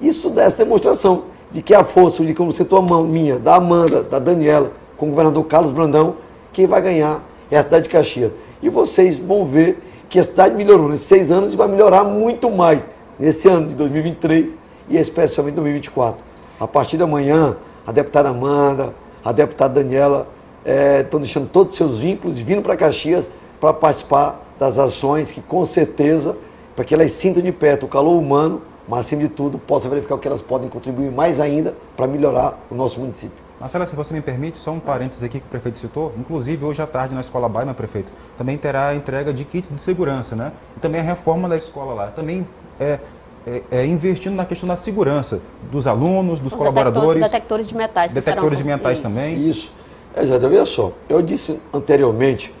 [0.00, 3.56] Isso dá essa demonstração de que a força, de como sentou a mão minha, da
[3.56, 6.16] Amanda, da Daniela, com o governador Carlos Brandão,
[6.52, 8.32] quem vai ganhar é a cidade de Caxias.
[8.62, 12.50] E vocês vão ver que a cidade melhorou nesses seis anos e vai melhorar muito
[12.50, 12.80] mais
[13.18, 14.56] nesse ano de 2023
[14.88, 16.22] e especialmente 2024.
[16.58, 18.94] A partir de amanhã, a deputada Amanda,
[19.24, 20.28] a deputada Daniela
[20.64, 23.28] estão é, deixando todos os seus vínculos vindo para Caxias
[23.60, 26.36] para participar das ações que com certeza
[26.74, 30.16] para que elas sintam de perto o calor humano, mas acima de tudo possam verificar
[30.16, 33.32] o que elas podem contribuir mais ainda para melhorar o nosso município.
[33.58, 36.12] Marcela, se você me permite, só um parênteses aqui que o prefeito citou.
[36.18, 39.80] Inclusive, hoje à tarde na Escola Baima, prefeito, também terá a entrega de kits de
[39.80, 40.52] segurança, né?
[40.76, 42.08] E também a reforma da escola lá.
[42.08, 42.46] Também
[42.78, 42.98] é,
[43.46, 45.40] é, é, investindo na questão da segurança
[45.70, 47.22] dos alunos, dos colaboradores.
[47.22, 48.12] Detectores de metais.
[48.12, 49.48] Detectores de metais isso, também.
[49.48, 49.72] Isso.
[50.14, 52.54] É, já veja só, eu disse anteriormente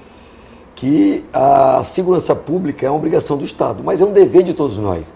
[0.74, 4.78] que a segurança pública é uma obrigação do Estado, mas é um dever de todos
[4.78, 5.12] nós.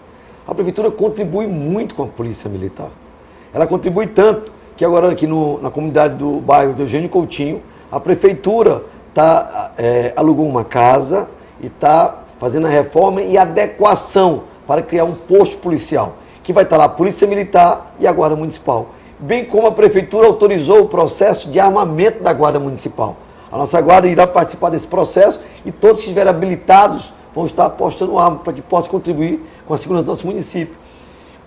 [0.47, 2.89] A Prefeitura contribui muito com a Polícia Militar.
[3.53, 7.99] Ela contribui tanto que agora aqui no, na comunidade do bairro do Eugênio Coutinho, a
[7.99, 8.83] Prefeitura
[9.13, 11.27] tá, é, alugou uma casa
[11.59, 16.77] e está fazendo a reforma e adequação para criar um posto policial, que vai estar
[16.77, 18.89] lá a Polícia Militar e a Guarda Municipal.
[19.19, 23.17] Bem como a Prefeitura autorizou o processo de armamento da Guarda Municipal.
[23.51, 28.17] A nossa guarda irá participar desse processo e todos que estiverem habilitados vão estar apostando
[28.17, 30.75] arma para que possa contribuir com a segurança do nosso município.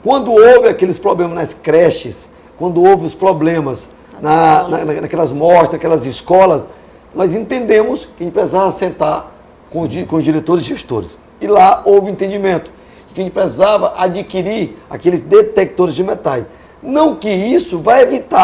[0.05, 3.89] Quando houve aqueles problemas nas creches, quando houve os problemas
[4.23, 6.65] na, na, naquelas mostras, naquelas escolas,
[7.13, 9.35] nós entendemos que a gente precisava sentar
[9.73, 11.11] com os, com os diretores e gestores.
[11.41, 12.71] E lá houve entendimento
[13.09, 16.45] de que a gente precisava adquirir aqueles detectores de metais.
[16.81, 18.39] Não que isso vai evitar